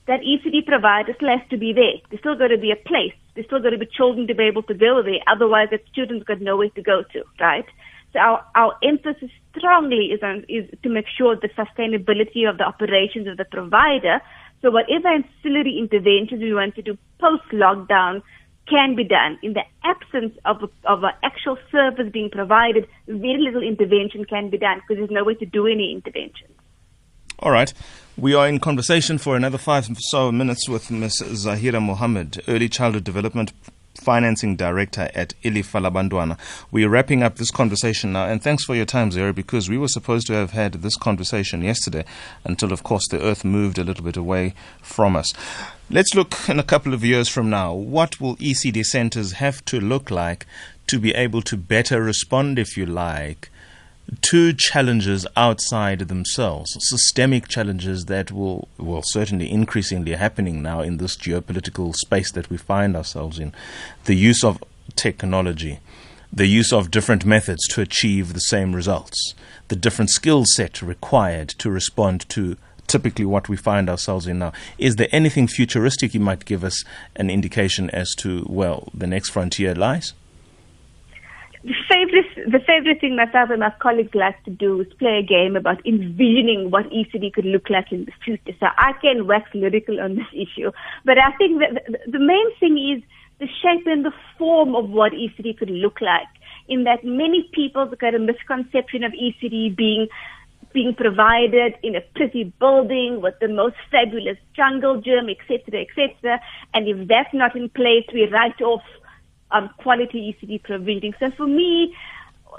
that 0.07 0.21
ECD 0.21 0.67
provider 0.67 1.13
still 1.15 1.29
has 1.29 1.47
to 1.51 1.57
be 1.57 1.73
there. 1.73 2.01
There's 2.09 2.21
still 2.21 2.37
got 2.37 2.49
to 2.49 2.59
be 2.59 2.73
a 2.73 2.77
place. 2.77 3.15
There's 3.35 3.47
still 3.47 3.63
got 3.63 3.71
to 3.71 3.79
be 3.79 3.87
children 3.87 4.27
to 4.27 4.35
be 4.35 4.45
able 4.45 4.63
to 4.65 4.75
go 4.75 5.03
there. 5.03 5.21
Otherwise, 5.31 5.69
the 5.71 5.79
students 5.93 6.25
got 6.27 6.41
nowhere 6.41 6.71
to 6.71 6.83
go 6.83 7.03
to, 7.13 7.25
right? 7.39 7.67
So 8.13 8.19
our, 8.19 8.45
our 8.57 8.75
emphasis 8.83 9.31
strongly 9.57 10.11
is 10.11 10.21
on 10.23 10.45
is 10.49 10.69
to 10.83 10.89
make 10.89 11.07
sure 11.17 11.37
the 11.37 11.49
sustainability 11.51 12.49
of 12.49 12.59
the 12.59 12.65
operations 12.65 13.29
of 13.29 13.37
the 13.37 13.45
provider. 13.45 14.21
So 14.63 14.71
whatever 14.71 15.09
ancillary 15.09 15.79
interventions 15.79 16.43
we 16.43 16.53
want 16.53 16.75
to 16.75 16.83
do 16.83 16.99
post 17.21 17.45
lockdown 17.53 18.23
can 18.71 18.95
be 18.95 19.05
done. 19.05 19.39
In 19.43 19.53
the 19.53 19.65
absence 19.85 20.35
of 20.45 20.63
of 20.85 21.03
an 21.03 21.13
actual 21.23 21.59
service 21.71 22.11
being 22.13 22.31
provided, 22.31 22.89
very 23.07 23.43
little 23.43 23.63
intervention 23.63 24.25
can 24.25 24.49
be 24.49 24.59
done 24.59 24.81
because 24.81 24.99
there's 24.99 25.11
no 25.11 25.25
way 25.25 25.35
to 25.35 25.47
do 25.47 25.67
any 25.67 25.93
intervention. 25.93 26.49
All 27.41 27.51
right. 27.51 27.73
We 28.17 28.35
are 28.35 28.47
in 28.47 28.61
conversation 28.61 29.19
for 29.19 29.35
another 29.35 29.59
five 29.59 29.91
or 29.91 29.95
so 29.99 30.31
minutes 30.31 30.69
with 30.69 30.91
Ms. 30.91 31.23
Zaheera 31.23 31.83
Mohamed, 31.83 32.43
Early 32.47 32.69
Childhood 32.69 33.05
Development 33.05 33.51
Financing 34.01 34.57
Director 34.57 35.11
at 35.15 35.35
Ilifa 35.45 35.81
Labantwana. 35.81 36.39
We 36.71 36.85
are 36.85 36.89
wrapping 36.89 37.23
up 37.23 37.37
this 37.37 37.51
conversation 37.51 38.13
now, 38.13 38.27
and 38.27 38.43
thanks 38.43 38.65
for 38.65 38.75
your 38.75 38.87
time, 38.87 39.11
Zaheera, 39.11 39.35
because 39.35 39.69
we 39.69 39.79
were 39.79 39.89
supposed 39.89 40.27
to 40.29 40.33
have 40.33 40.53
had 40.53 40.75
this 40.75 40.97
conversation 40.97 41.63
yesterday 41.63 42.05
until, 42.45 42.73
of 42.73 42.83
course, 42.83 43.07
the 43.09 43.23
earth 43.23 43.45
moved 43.45 43.79
a 43.79 43.85
little 43.85 44.05
bit 44.05 44.17
away 44.17 44.55
from 44.81 45.17
us. 45.17 45.33
Let's 45.91 46.15
look 46.15 46.49
in 46.49 46.59
a 46.59 46.65
couple 46.65 46.95
of 46.95 47.05
years 47.05 47.29
from 47.29 47.51
now. 47.51 47.75
What 47.75 48.21
will 48.21 48.37
ECD 48.37 48.85
centers 48.85 49.33
have 49.33 49.65
to 49.67 49.81
look 49.81 50.11
like 50.11 50.47
to 50.87 50.99
be 50.99 51.15
able 51.15 51.43
to 51.43 51.57
better 51.57 52.03
respond, 52.03 52.59
if 52.59 52.77
you 52.77 52.87
like, 52.87 53.51
two 54.21 54.53
challenges 54.53 55.27
outside 55.37 56.01
themselves, 56.01 56.77
systemic 56.81 57.49
challenges 57.49 58.07
that 58.07 58.33
will, 58.33 58.69
well, 58.79 59.03
certainly 59.05 59.51
increasingly 59.51 60.13
happening 60.13 60.63
now 60.63 60.81
in 60.81 60.97
this 60.97 61.17
geopolitical 61.17 61.95
space 61.95 62.33
that 62.33 62.51
we 62.51 62.57
find 62.57 62.97
ourselves 62.97 63.39
in. 63.39 63.53
The 64.05 64.15
use 64.15 64.43
of 64.43 64.63
technology, 64.97 65.81
the 66.33 66.47
use 66.47 66.73
of 66.73 66.91
different 66.91 67.25
methods 67.25 67.67
to 67.69 67.81
achieve 67.81 68.33
the 68.33 68.41
same 68.41 68.75
results, 68.75 69.35
the 69.69 69.77
different 69.77 70.11
skill 70.11 70.45
set 70.45 70.83
required 70.83 71.49
to 71.49 71.71
respond 71.71 72.29
to 72.31 72.57
typically 72.87 73.25
what 73.25 73.49
we 73.49 73.57
find 73.57 73.89
ourselves 73.89 74.27
in 74.27 74.41
now. 74.41 74.53
Is 74.77 74.97
there 74.97 75.09
anything 75.13 75.47
futuristic 75.47 76.13
you 76.13 76.21
might 76.21 76.45
give 76.45 76.65
us 76.65 76.85
an 77.15 77.31
indication 77.31 77.89
as 77.91 78.15
to, 78.17 78.45
well, 78.49 78.89
the 78.93 79.07
next 79.07 79.31
frontier 79.31 79.75
lies? 79.75 80.13
Favorite, 82.11 82.53
the 82.53 82.61
favorite 82.67 83.01
thing 83.01 83.17
myself 83.17 83.51
and 83.51 83.61
my 83.61 83.73
colleagues 83.81 84.15
like 84.15 84.43
to 84.45 84.51
do 84.51 84.81
is 84.81 84.87
play 84.99 85.19
a 85.19 85.27
game 85.27 85.57
about 85.57 85.85
envisioning 85.87 86.71
what 86.71 86.91
ECD 86.91 87.33
could 87.33 87.45
look 87.45 87.71
like 87.71 87.93
in 87.93 88.05
the 88.05 88.13
future. 88.25 88.57
So 88.59 88.67
I 88.77 88.93
can 89.01 89.27
wax 89.27 89.51
lyrical 89.55 90.01
on 90.01 90.17
this 90.17 90.27
issue, 90.33 90.71
but 91.05 91.19
I 91.19 91.37
think 91.37 91.61
that 91.61 91.85
the, 91.87 92.13
the 92.13 92.19
main 92.19 92.47
thing 92.59 92.77
is 92.79 93.03
the 93.39 93.47
shape 93.63 93.87
and 93.87 94.05
the 94.05 94.13
form 94.39 94.75
of 94.75 94.91
what 94.91 95.13
ECD 95.13 95.57
could 95.57 95.71
look 95.71 96.01
like. 96.01 96.29
In 96.69 96.85
that 96.85 97.05
many 97.05 97.49
people 97.53 97.87
have 97.87 97.99
got 97.99 98.15
a 98.15 98.19
misconception 98.19 99.03
of 99.03 99.13
ECD 99.13 99.75
being 99.75 100.09
being 100.73 100.95
provided 100.95 101.75
in 101.83 101.97
a 101.97 102.01
pretty 102.15 102.45
building 102.61 103.21
with 103.21 103.35
the 103.41 103.49
most 103.49 103.75
fabulous 103.91 104.37
jungle 104.55 105.01
gym, 105.01 105.29
etc., 105.29 105.83
etc. 105.83 106.41
And 106.75 106.87
if 106.87 107.09
that's 107.09 107.35
not 107.35 107.57
in 107.57 107.69
place, 107.71 108.07
we 108.15 108.29
write 108.31 108.61
off 108.61 108.83
um, 109.53 109.71
quality 109.79 110.37
ECD 110.37 110.63
provisioning. 110.63 111.15
So 111.19 111.31
for 111.37 111.47
me, 111.47 111.95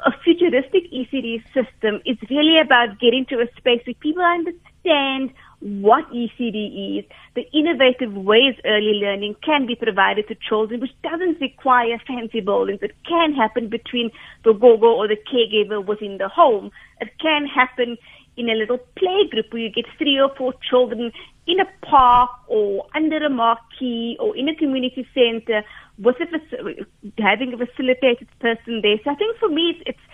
a 0.05 0.11
futuristic 0.23 0.91
ECD 0.91 1.43
system 1.53 2.01
is 2.05 2.17
really 2.29 2.59
about 2.59 2.99
getting 2.99 3.25
to 3.27 3.41
a 3.41 3.47
space 3.57 3.81
where 3.85 3.93
people 3.95 4.23
understand 4.23 5.31
what 5.61 6.09
ECD 6.11 6.99
is, 6.99 7.05
the 7.35 7.43
innovative 7.53 8.13
ways 8.13 8.55
early 8.65 8.93
learning 8.93 9.35
can 9.45 9.67
be 9.67 9.75
provided 9.75 10.27
to 10.27 10.35
children, 10.35 10.81
which 10.81 10.91
doesn't 11.03 11.39
require 11.39 12.01
fancy 12.07 12.41
buildings. 12.41 12.79
It 12.81 12.95
can 13.07 13.33
happen 13.33 13.69
between 13.69 14.09
the 14.43 14.53
gogo 14.53 14.87
or 14.87 15.07
the 15.07 15.17
caregiver 15.17 15.85
within 15.85 16.17
the 16.17 16.27
home. 16.27 16.71
It 16.99 17.09
can 17.21 17.45
happen 17.45 17.97
in 18.37 18.49
a 18.49 18.53
little 18.53 18.79
play 18.95 19.27
group 19.29 19.53
where 19.53 19.61
you 19.61 19.69
get 19.69 19.85
three 19.99 20.19
or 20.19 20.33
four 20.35 20.53
children 20.67 21.11
in 21.45 21.59
a 21.59 21.85
park 21.85 22.31
or 22.47 22.87
under 22.95 23.17
a 23.17 23.29
marquee 23.29 24.17
or 24.19 24.35
in 24.35 24.49
a 24.49 24.55
community 24.55 25.07
center 25.13 25.63
with 26.01 26.17
a, 26.19 27.21
having 27.21 27.53
a 27.53 27.57
facilitated 27.57 28.27
person 28.39 28.81
there. 28.81 28.97
So 29.03 29.11
I 29.11 29.15
think 29.15 29.37
for 29.37 29.49
me, 29.49 29.75
it's, 29.77 29.83
it's 29.85 30.05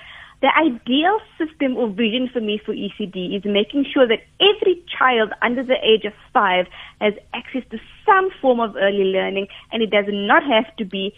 the 0.42 0.50
ideal 0.54 1.18
system 1.38 1.78
or 1.78 1.90
vision 1.90 2.30
for 2.32 2.42
me 2.42 2.62
for 2.64 2.74
ECD 2.74 3.36
is 3.36 3.44
making 3.46 3.86
sure 3.92 4.08
that 4.08 4.22
every 4.40 4.84
child 4.86 5.32
under 5.42 5.64
the 5.64 5.78
age 5.82 6.06
of 6.06 6.14
five 6.32 6.68
has 7.02 7.14
access 7.34 7.64
to 7.72 7.80
some 8.06 8.30
form 8.40 8.60
of 8.60 8.76
early 8.76 9.10
learning 9.10 9.48
and 9.72 9.82
it 9.82 9.90
does 9.90 10.06
not 10.08 10.44
have 10.44 10.76
to 10.78 10.86
be 10.86 11.14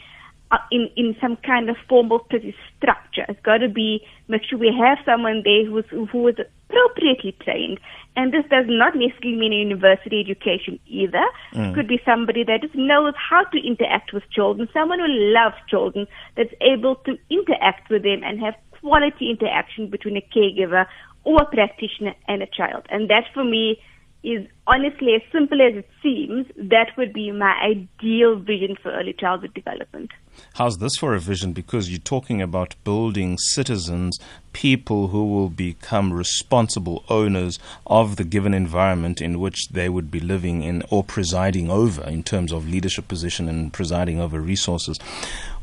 in, 0.72 0.90
in 0.96 1.16
some 1.22 1.38
kind 1.38 1.70
of 1.70 1.78
formal 1.88 2.26
structure. 2.28 3.26
It's 3.28 3.42
got 3.42 3.58
to 3.58 3.70
be, 3.70 4.02
make 4.28 4.42
sure 4.50 4.58
we 4.58 4.74
have 4.78 4.98
someone 5.06 5.42
there 5.44 5.66
who's, 5.66 5.86
who 5.90 6.28
is 6.28 6.36
appropriately 6.40 7.36
trained. 7.44 7.80
And 8.16 8.34
this 8.34 8.44
does 8.50 8.66
not 8.68 8.96
necessarily 8.96 9.38
mean 9.38 9.54
a 9.54 9.58
university 9.58 10.20
education 10.20 10.80
either. 10.88 11.24
Mm. 11.54 11.72
It 11.72 11.76
could 11.76 11.88
be 11.88 12.02
somebody 12.04 12.44
that 12.44 12.62
just 12.62 12.76
knows 12.76 13.14
how 13.18 13.44
to 13.44 13.58
interact 13.66 14.14
with 14.14 14.24
children, 14.32 14.68
someone 14.74 15.00
who 15.00 15.08
loves 15.08 15.56
children, 15.70 16.08
that's 16.36 16.54
able 16.62 16.96
to 17.06 17.18
interact 17.30 17.90
with 17.90 18.04
them 18.04 18.22
and 18.24 18.40
have 18.40 18.56
quality 18.72 19.30
interaction 19.30 19.90
between 19.90 20.18
a 20.18 20.22
caregiver 20.36 20.86
or 21.24 21.44
a 21.44 21.46
practitioner 21.46 22.16
and 22.28 22.42
a 22.42 22.48
child. 22.48 22.86
And 22.90 23.10
that 23.10 23.26
for 23.34 23.44
me 23.44 23.78
is 24.24 24.46
honestly 24.68 25.16
as 25.16 25.22
simple 25.32 25.62
as 25.62 25.78
it 25.78 25.90
seems, 26.04 26.46
that 26.58 26.92
would 26.98 27.14
be 27.14 27.32
my 27.32 27.54
ideal 27.64 28.38
vision 28.38 28.76
for 28.82 28.92
early 28.92 29.14
childhood 29.14 29.54
development. 29.54 30.12
How's 30.54 30.78
this 30.78 30.96
for 30.98 31.14
a 31.14 31.20
vision? 31.20 31.54
Because 31.54 31.90
you're 31.90 32.00
talking 32.00 32.42
about 32.42 32.76
building 32.84 33.38
citizens, 33.38 34.20
people 34.54 35.08
who 35.08 35.26
will 35.26 35.50
become 35.50 36.14
responsible 36.14 37.04
owners 37.10 37.60
of 37.88 38.16
the 38.16 38.24
given 38.24 38.54
environment 38.54 39.22
in 39.22 39.40
which 39.40 39.70
they 39.70 39.90
would 39.90 40.10
be 40.12 40.20
living 40.20 40.64
in 40.64 40.84
or 40.90 41.04
presiding 41.04 41.70
over 41.70 42.04
in 42.04 42.24
terms 42.24 42.52
of 42.52 42.68
leadership 42.68 43.08
position 43.08 43.48
and 43.48 43.74
presiding 43.74 44.20
over 44.20 44.40
resources. 44.40 45.00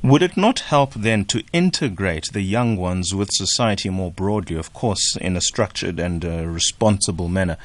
Would 0.03 0.23
it 0.23 0.37
not 0.37 0.61
help 0.61 0.95
then 0.95 1.25
to 1.27 1.43
integrate 1.53 2.33
the 2.33 2.43
young 2.43 2.77
ones 2.77 3.15
with 3.15 3.31
society 3.33 3.89
more 3.89 4.11
broadly, 4.11 4.57
of 4.57 4.73
course, 4.73 5.17
in 5.17 5.37
a 5.37 5.41
structured 5.41 5.99
and 5.99 6.25
uh, 6.25 6.47
responsible 6.47 7.29
manner? 7.29 7.57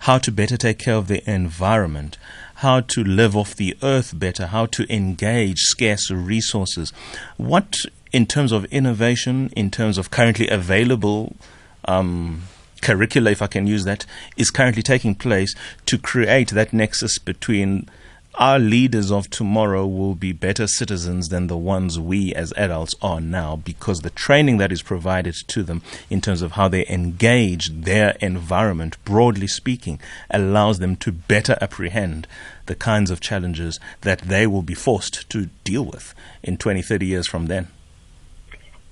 How 0.00 0.18
to 0.18 0.32
better 0.32 0.56
take 0.56 0.78
care 0.78 0.94
of 0.94 1.08
the 1.08 1.28
environment? 1.30 2.16
how 2.60 2.78
to 2.78 3.02
live 3.02 3.34
off 3.34 3.56
the 3.56 3.74
earth 3.82 4.18
better, 4.18 4.48
how 4.48 4.66
to 4.66 4.84
engage 4.94 5.60
scarce 5.60 6.10
resources. 6.10 6.92
What, 7.38 7.78
in 8.12 8.26
terms 8.26 8.52
of 8.52 8.64
innovation, 8.66 9.50
in 9.56 9.70
terms 9.70 9.98
of 9.98 10.10
currently 10.10 10.48
available 10.48 11.36
um, 11.84 12.42
curricula, 12.82 13.30
if 13.30 13.42
I 13.42 13.46
can 13.46 13.66
use 13.66 13.84
that, 13.84 14.06
is 14.36 14.50
currently 14.50 14.82
taking 14.82 15.14
place 15.14 15.54
to 15.86 15.98
create 15.98 16.50
that 16.50 16.72
nexus 16.72 17.18
between 17.18 17.88
our 18.36 18.58
leaders 18.58 19.10
of 19.10 19.28
tomorrow 19.28 19.86
will 19.86 20.14
be 20.14 20.32
better 20.32 20.66
citizens 20.66 21.28
than 21.28 21.48
the 21.48 21.56
ones 21.56 21.98
we 21.98 22.32
as 22.32 22.54
adults 22.56 22.94
are 23.02 23.20
now 23.20 23.56
because 23.56 24.00
the 24.00 24.10
training 24.10 24.56
that 24.58 24.72
is 24.72 24.82
provided 24.82 25.34
to 25.48 25.62
them 25.62 25.82
in 26.08 26.20
terms 26.20 26.40
of 26.40 26.52
how 26.52 26.68
they 26.68 26.86
engage 26.86 27.68
their 27.68 28.16
environment, 28.20 28.96
broadly 29.04 29.48
speaking, 29.48 30.00
allows 30.30 30.78
them 30.78 30.96
to 30.96 31.12
better 31.12 31.58
apprehend 31.60 32.26
the 32.66 32.74
kinds 32.74 33.10
of 33.10 33.20
challenges 33.20 33.80
that 34.02 34.20
they 34.20 34.46
will 34.46 34.62
be 34.62 34.74
forced 34.74 35.28
to 35.28 35.50
deal 35.64 35.84
with 35.84 36.14
in 36.42 36.56
20, 36.56 36.82
30 36.82 37.06
years 37.06 37.26
from 37.26 37.46
then. 37.46 37.68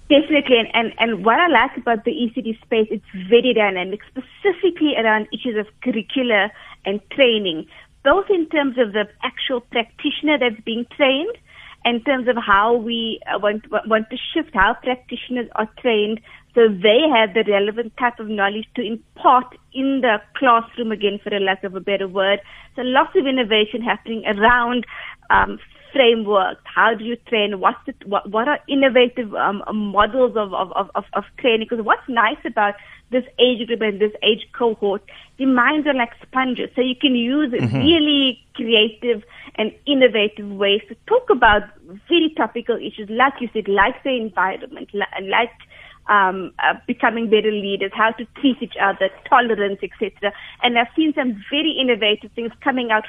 Definitely, 0.08 0.56
and, 0.58 0.68
and, 0.72 0.92
and 0.98 1.24
what 1.24 1.38
I 1.38 1.48
like 1.48 1.76
about 1.76 2.04
the 2.04 2.12
ECD 2.12 2.58
space, 2.62 2.88
it's 2.90 3.04
very 3.28 3.52
dynamic, 3.52 4.00
specifically 4.08 4.94
around 4.96 5.28
issues 5.32 5.56
of 5.58 5.66
curricula 5.82 6.50
and 6.86 7.00
training 7.10 7.66
both 8.04 8.26
in 8.30 8.48
terms 8.48 8.76
of 8.78 8.92
the 8.92 9.04
actual 9.22 9.60
practitioner 9.60 10.38
that's 10.38 10.60
being 10.64 10.86
trained, 10.96 11.36
in 11.84 12.02
terms 12.04 12.28
of 12.28 12.36
how 12.36 12.74
we 12.74 13.20
uh, 13.26 13.38
want, 13.38 13.64
want 13.86 14.08
to 14.10 14.16
shift 14.32 14.50
how 14.54 14.76
practitioners 14.82 15.48
are 15.56 15.68
trained 15.80 16.20
so 16.54 16.66
they 16.68 17.06
have 17.14 17.34
the 17.34 17.44
relevant 17.50 17.96
type 17.98 18.18
of 18.18 18.28
knowledge 18.28 18.66
to 18.74 18.82
impart 18.82 19.46
in 19.72 20.00
the 20.00 20.16
classroom 20.36 20.90
again 20.90 21.20
for 21.22 21.32
a 21.34 21.38
lack 21.38 21.62
of 21.62 21.76
a 21.76 21.80
better 21.80 22.08
word. 22.08 22.40
So 22.74 22.82
lots 22.82 23.14
of 23.14 23.26
innovation 23.26 23.80
happening 23.80 24.24
around 24.26 24.84
um, 25.30 25.58
framework? 25.92 26.58
How 26.64 26.94
do 26.94 27.04
you 27.04 27.16
train? 27.16 27.60
What's 27.60 27.78
the, 27.86 27.94
what, 28.06 28.30
what 28.30 28.48
are 28.48 28.58
innovative 28.68 29.34
um, 29.34 29.62
models 29.68 30.36
of, 30.36 30.52
of, 30.54 30.72
of, 30.72 31.04
of 31.12 31.24
training? 31.38 31.66
Because 31.68 31.84
what's 31.84 32.08
nice 32.08 32.38
about 32.44 32.74
this 33.10 33.24
age 33.38 33.66
group 33.66 33.80
and 33.80 34.00
this 34.00 34.12
age 34.22 34.46
cohort, 34.52 35.02
the 35.38 35.46
minds 35.46 35.86
are 35.86 35.94
like 35.94 36.12
sponges. 36.22 36.70
So 36.76 36.82
you 36.82 36.94
can 36.94 37.14
use 37.14 37.52
mm-hmm. 37.52 37.76
really 37.76 38.44
creative 38.54 39.22
and 39.56 39.72
innovative 39.86 40.48
ways 40.50 40.82
to 40.88 40.96
talk 41.06 41.30
about 41.30 41.62
very 42.08 42.32
topical 42.36 42.76
issues, 42.76 43.08
like 43.08 43.34
you 43.40 43.48
said, 43.52 43.68
like 43.68 44.02
the 44.04 44.10
environment, 44.10 44.90
like 45.22 45.50
um, 46.08 46.52
uh, 46.58 46.74
becoming 46.86 47.28
better 47.28 47.50
leaders, 47.50 47.92
how 47.94 48.10
to 48.12 48.24
treat 48.40 48.56
each 48.62 48.74
other, 48.80 49.10
tolerance, 49.28 49.78
etc. 49.82 50.32
And 50.62 50.78
I've 50.78 50.88
seen 50.96 51.12
some 51.14 51.42
very 51.50 51.76
innovative 51.80 52.32
things 52.32 52.52
coming 52.62 52.90
out 52.90 53.04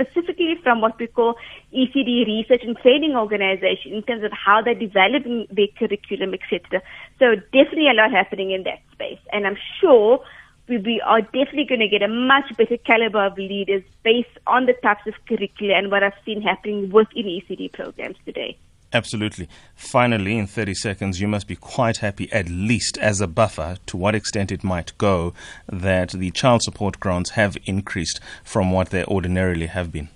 specifically 0.00 0.56
from 0.62 0.80
what 0.80 0.98
we 0.98 1.06
call 1.06 1.34
ECD 1.74 2.26
research 2.26 2.62
and 2.64 2.76
training 2.78 3.16
organization 3.16 3.92
in 3.92 4.02
terms 4.02 4.24
of 4.24 4.32
how 4.32 4.62
they're 4.62 4.74
developing 4.74 5.46
their 5.50 5.68
curriculum, 5.78 6.34
etc. 6.34 6.82
So 7.18 7.36
definitely 7.52 7.88
a 7.88 7.94
lot 7.94 8.10
happening 8.10 8.50
in 8.50 8.62
that 8.64 8.80
space. 8.92 9.20
And 9.32 9.46
I'm 9.46 9.56
sure 9.80 10.20
we 10.68 11.02
are 11.04 11.20
definitely 11.20 11.66
going 11.68 11.80
to 11.80 11.88
get 11.88 12.02
a 12.02 12.08
much 12.08 12.56
better 12.56 12.76
caliber 12.76 13.26
of 13.26 13.36
leaders 13.36 13.82
based 14.04 14.38
on 14.46 14.66
the 14.66 14.74
types 14.74 15.06
of 15.06 15.14
curricula 15.28 15.74
and 15.74 15.90
what 15.90 16.02
I've 16.02 16.12
seen 16.24 16.40
happening 16.40 16.90
within 16.90 17.24
ECD 17.24 17.72
programs 17.72 18.16
today. 18.24 18.56
Absolutely. 18.92 19.48
Finally, 19.76 20.36
in 20.36 20.46
30 20.48 20.74
seconds, 20.74 21.20
you 21.20 21.28
must 21.28 21.46
be 21.46 21.54
quite 21.54 21.98
happy, 21.98 22.30
at 22.32 22.48
least 22.48 22.98
as 22.98 23.20
a 23.20 23.28
buffer, 23.28 23.76
to 23.86 23.96
what 23.96 24.16
extent 24.16 24.50
it 24.50 24.64
might 24.64 24.96
go, 24.98 25.32
that 25.68 26.10
the 26.10 26.32
child 26.32 26.62
support 26.62 26.98
grants 26.98 27.30
have 27.30 27.56
increased 27.66 28.18
from 28.42 28.72
what 28.72 28.90
they 28.90 29.04
ordinarily 29.04 29.66
have 29.66 29.92
been. 29.92 30.08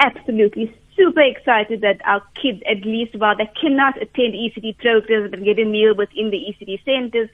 Absolutely. 0.00 0.74
Super 0.96 1.20
excited 1.20 1.82
that 1.82 2.00
our 2.06 2.22
kids, 2.40 2.62
at 2.70 2.84
least 2.86 3.16
while 3.16 3.36
they 3.36 3.50
cannot 3.60 4.00
attend 4.00 4.32
ECD 4.32 4.78
programs 4.78 5.30
but 5.30 5.44
get 5.44 5.58
a 5.58 5.64
meal 5.64 5.94
within 5.94 6.30
the 6.30 6.38
ECD 6.38 6.82
centers, 6.84 7.28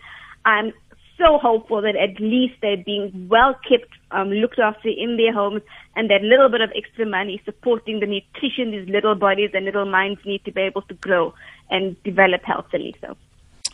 I'm 0.44 0.72
so 1.20 1.38
hopeful 1.38 1.82
that 1.82 1.96
at 1.96 2.20
least 2.20 2.54
they're 2.62 2.82
being 2.84 3.28
well 3.28 3.54
kept, 3.68 3.90
um, 4.10 4.30
looked 4.30 4.58
after 4.58 4.88
in 4.88 5.16
their 5.16 5.32
homes, 5.32 5.62
and 5.94 6.08
that 6.10 6.22
little 6.22 6.48
bit 6.48 6.60
of 6.62 6.70
extra 6.74 7.06
money 7.06 7.40
supporting 7.44 8.00
the 8.00 8.06
nutrition 8.06 8.70
these 8.70 8.88
little 8.88 9.14
bodies 9.14 9.50
and 9.52 9.64
little 9.64 9.84
minds 9.84 10.20
need 10.24 10.44
to 10.44 10.52
be 10.52 10.62
able 10.62 10.82
to 10.82 10.94
grow 10.94 11.34
and 11.70 12.02
develop 12.02 12.42
healthily. 12.44 12.96
So 13.00 13.16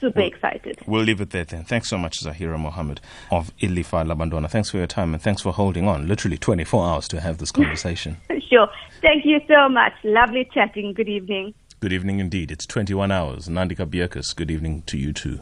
super 0.00 0.20
well, 0.20 0.28
excited. 0.28 0.78
We'll 0.87 1.04
leave 1.04 1.20
it 1.20 1.30
there 1.30 1.44
then. 1.44 1.64
Thanks 1.64 1.88
so 1.88 1.98
much, 1.98 2.20
Zaheera 2.20 2.59
Mohamed 2.59 3.00
of 3.30 3.56
Ilifa 3.59 4.04
Labantwana. 4.04 4.50
Thanks 4.50 4.70
for 4.70 4.78
your 4.78 4.87
time 4.87 5.14
and 5.14 5.22
thanks 5.22 5.42
for 5.42 5.52
holding 5.52 5.87
on. 5.87 6.09
Literally 6.09 6.38
24 6.38 6.87
hours 6.87 7.09
to 7.09 7.20
have 7.20 7.38
this 7.38 7.52
conversation. 7.61 8.16
sure. 8.50 8.68
Thank 9.00 9.24
you 9.24 9.40
so 9.48 9.68
much. 9.68 9.92
Lovely 10.04 10.48
chatting. 10.52 10.92
Good 10.94 11.09
evening. 11.09 11.54
Good 11.80 11.92
evening 11.92 12.20
indeed. 12.20 12.50
It's 12.50 12.66
21 12.66 13.11
hours. 13.12 13.48
Nandika 13.48 13.87
Bierkus, 13.87 14.35
good 14.35 14.50
evening 14.50 14.82
to 14.87 14.96
you 14.98 15.12
too. 15.12 15.40